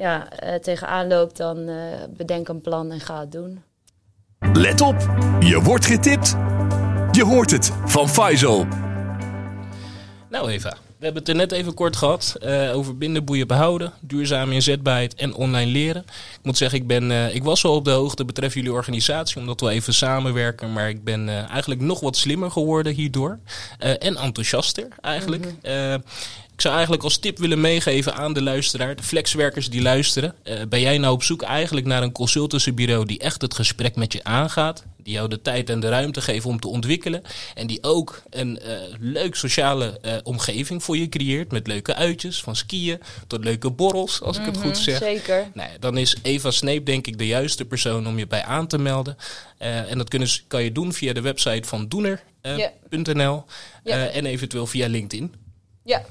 ja, 0.00 0.30
eh, 0.30 0.54
tegenaan 0.54 1.08
loopt, 1.08 1.36
dan 1.36 1.70
bedenk 2.10 2.48
een 2.48 2.60
plan 2.60 2.90
en 2.90 3.00
ga 3.00 3.20
het 3.20 3.32
doen. 3.32 3.62
Let 4.52 4.80
op, 4.80 4.96
je 5.40 5.60
wordt 5.62 5.86
getipt. 5.86 6.36
Je 7.10 7.24
hoort 7.24 7.50
het 7.50 7.72
van 7.84 8.08
Faisal. 8.08 8.89
Nou 10.30 10.50
Eva, 10.50 10.70
we 10.70 11.04
hebben 11.04 11.22
het 11.22 11.28
er 11.28 11.36
net 11.36 11.52
even 11.52 11.74
kort 11.74 11.96
gehad 11.96 12.36
eh, 12.40 12.76
over 12.76 12.98
binden, 12.98 13.24
boeien, 13.24 13.46
behouden, 13.46 13.92
duurzame 14.00 14.54
inzetbaarheid 14.54 15.14
en 15.14 15.34
online 15.34 15.70
leren. 15.70 16.02
Ik 16.08 16.38
moet 16.42 16.56
zeggen, 16.56 16.78
ik, 16.78 16.86
ben, 16.86 17.10
eh, 17.10 17.34
ik 17.34 17.42
was 17.42 17.64
al 17.64 17.74
op 17.74 17.84
de 17.84 17.90
hoogte 17.90 18.24
betreft 18.24 18.54
jullie 18.54 18.72
organisatie, 18.72 19.40
omdat 19.40 19.60
we 19.60 19.68
even 19.68 19.94
samenwerken. 19.94 20.72
Maar 20.72 20.88
ik 20.88 21.04
ben 21.04 21.28
eh, 21.28 21.50
eigenlijk 21.50 21.80
nog 21.80 22.00
wat 22.00 22.16
slimmer 22.16 22.50
geworden 22.50 22.92
hierdoor. 22.94 23.38
En 23.78 24.16
enthousiaster 24.16 24.88
eigenlijk. 25.00 25.54
Eh, 25.62 25.94
ik 26.60 26.66
zou 26.66 26.78
eigenlijk 26.78 27.08
als 27.08 27.18
tip 27.18 27.38
willen 27.38 27.60
meegeven 27.60 28.14
aan 28.14 28.32
de 28.32 28.42
luisteraar, 28.42 28.96
de 28.96 29.02
flexwerkers 29.02 29.70
die 29.70 29.82
luisteren. 29.82 30.34
Eh, 30.42 30.58
ben 30.68 30.80
jij 30.80 30.98
nou 30.98 31.14
op 31.14 31.22
zoek 31.22 31.42
eigenlijk 31.42 31.86
naar 31.86 32.02
een 32.02 32.12
consultancybureau 32.12 33.06
die 33.06 33.18
echt 33.18 33.42
het 33.42 33.54
gesprek 33.54 33.96
met 33.96 34.12
je 34.12 34.24
aangaat? 34.24 34.84
Die 34.96 35.12
jou 35.12 35.28
de 35.28 35.42
tijd 35.42 35.70
en 35.70 35.80
de 35.80 35.88
ruimte 35.88 36.20
geven 36.20 36.50
om 36.50 36.60
te 36.60 36.68
ontwikkelen. 36.68 37.22
En 37.54 37.66
die 37.66 37.82
ook 37.82 38.22
een 38.30 38.58
eh, 38.58 38.78
leuk 38.98 39.34
sociale 39.34 39.98
eh, 40.02 40.16
omgeving 40.22 40.82
voor 40.82 40.96
je 40.96 41.08
creëert. 41.08 41.52
Met 41.52 41.66
leuke 41.66 41.94
uitjes, 41.94 42.42
van 42.42 42.56
skiën 42.56 43.00
tot 43.26 43.44
leuke 43.44 43.70
borrels, 43.70 44.22
als 44.22 44.38
ik 44.38 44.44
het 44.44 44.56
goed 44.56 44.78
zeg. 44.78 44.98
Zeker. 44.98 45.50
Nou 45.54 45.70
dan 45.78 45.96
is 45.96 46.16
Eva 46.22 46.50
Sneep 46.50 46.86
denk 46.86 47.06
ik 47.06 47.18
de 47.18 47.26
juiste 47.26 47.64
persoon 47.64 48.06
om 48.06 48.18
je 48.18 48.26
bij 48.26 48.44
aan 48.44 48.66
te 48.66 48.78
melden. 48.78 49.16
En 49.58 49.98
dat 49.98 50.08
kunnen, 50.08 50.28
kan 50.46 50.62
je 50.62 50.72
doen 50.72 50.92
via 50.92 51.12
de 51.12 51.20
website 51.20 51.68
van 51.68 51.88
doener.nl 51.88 53.44
en 53.82 54.26
eventueel 54.26 54.66
via 54.66 54.88
LinkedIn. 54.88 55.34
Ja, 55.84 56.04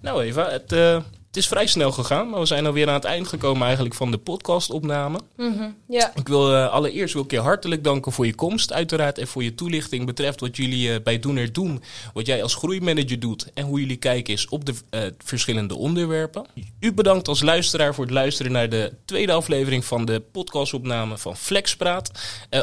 Nou 0.00 0.22
Eva, 0.22 0.50
het, 0.50 0.72
eh, 0.72 0.94
het 1.26 1.36
is 1.36 1.48
vrij 1.48 1.66
snel 1.66 1.92
gegaan, 1.92 2.30
maar 2.30 2.40
we 2.40 2.46
zijn 2.46 2.66
alweer 2.66 2.88
aan 2.88 2.94
het 2.94 3.04
eind 3.04 3.28
gekomen 3.28 3.62
eigenlijk 3.62 3.94
van 3.94 4.10
de 4.10 4.18
podcastopname. 4.18 5.20
Mhm. 5.36 5.70
ja. 5.88 6.12
Ik 6.14 6.28
wil 6.28 6.54
eh, 6.54 6.68
allereerst 6.68 7.14
wil 7.14 7.22
ik 7.22 7.30
je 7.30 7.40
hartelijk 7.40 7.84
danken 7.84 8.12
voor 8.12 8.26
je 8.26 8.34
komst, 8.34 8.72
uiteraard, 8.72 9.18
en 9.18 9.26
voor 9.26 9.42
je 9.42 9.54
toelichting 9.54 10.06
betreft 10.06 10.40
wat 10.40 10.56
jullie 10.56 10.92
eh, 10.92 11.02
bij 11.02 11.18
Doener 11.18 11.52
doen, 11.52 11.82
wat 12.12 12.26
jij 12.26 12.42
als 12.42 12.54
groeimanager 12.54 13.20
doet 13.20 13.50
en 13.54 13.64
hoe 13.64 13.80
jullie 13.80 13.96
kijken 13.96 14.34
is 14.34 14.48
op 14.48 14.64
de 14.64 14.74
verschillende 15.18 15.74
onderwerpen. 15.74 16.46
U 16.80 16.92
bedankt 16.92 17.28
als 17.28 17.42
luisteraar 17.42 17.94
voor 17.94 18.04
het 18.04 18.14
luisteren 18.14 18.52
naar 18.52 18.68
de 18.68 18.92
tweede 19.04 19.32
aflevering 19.32 19.84
van 19.84 20.04
de 20.04 20.20
podcastopname 20.20 21.18
van 21.18 21.36
Flexpraat. 21.36 22.10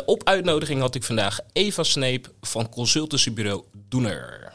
Op 0.05 0.23
uitnodiging 0.23 0.79
had 0.79 0.95
ik 0.95 1.03
vandaag 1.03 1.39
Eva 1.53 1.83
Sneep 1.83 2.31
van 2.41 2.69
consultancybureau 2.69 3.63
Doener. 3.89 4.53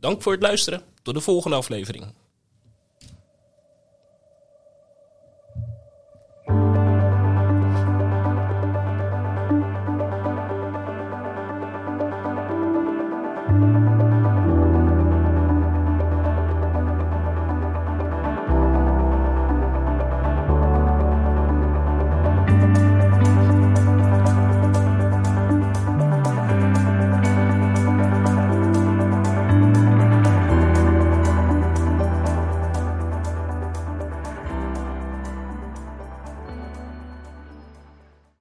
Dank 0.00 0.22
voor 0.22 0.32
het 0.32 0.42
luisteren. 0.42 0.82
Tot 1.02 1.14
de 1.14 1.20
volgende 1.20 1.56
aflevering. 1.56 2.04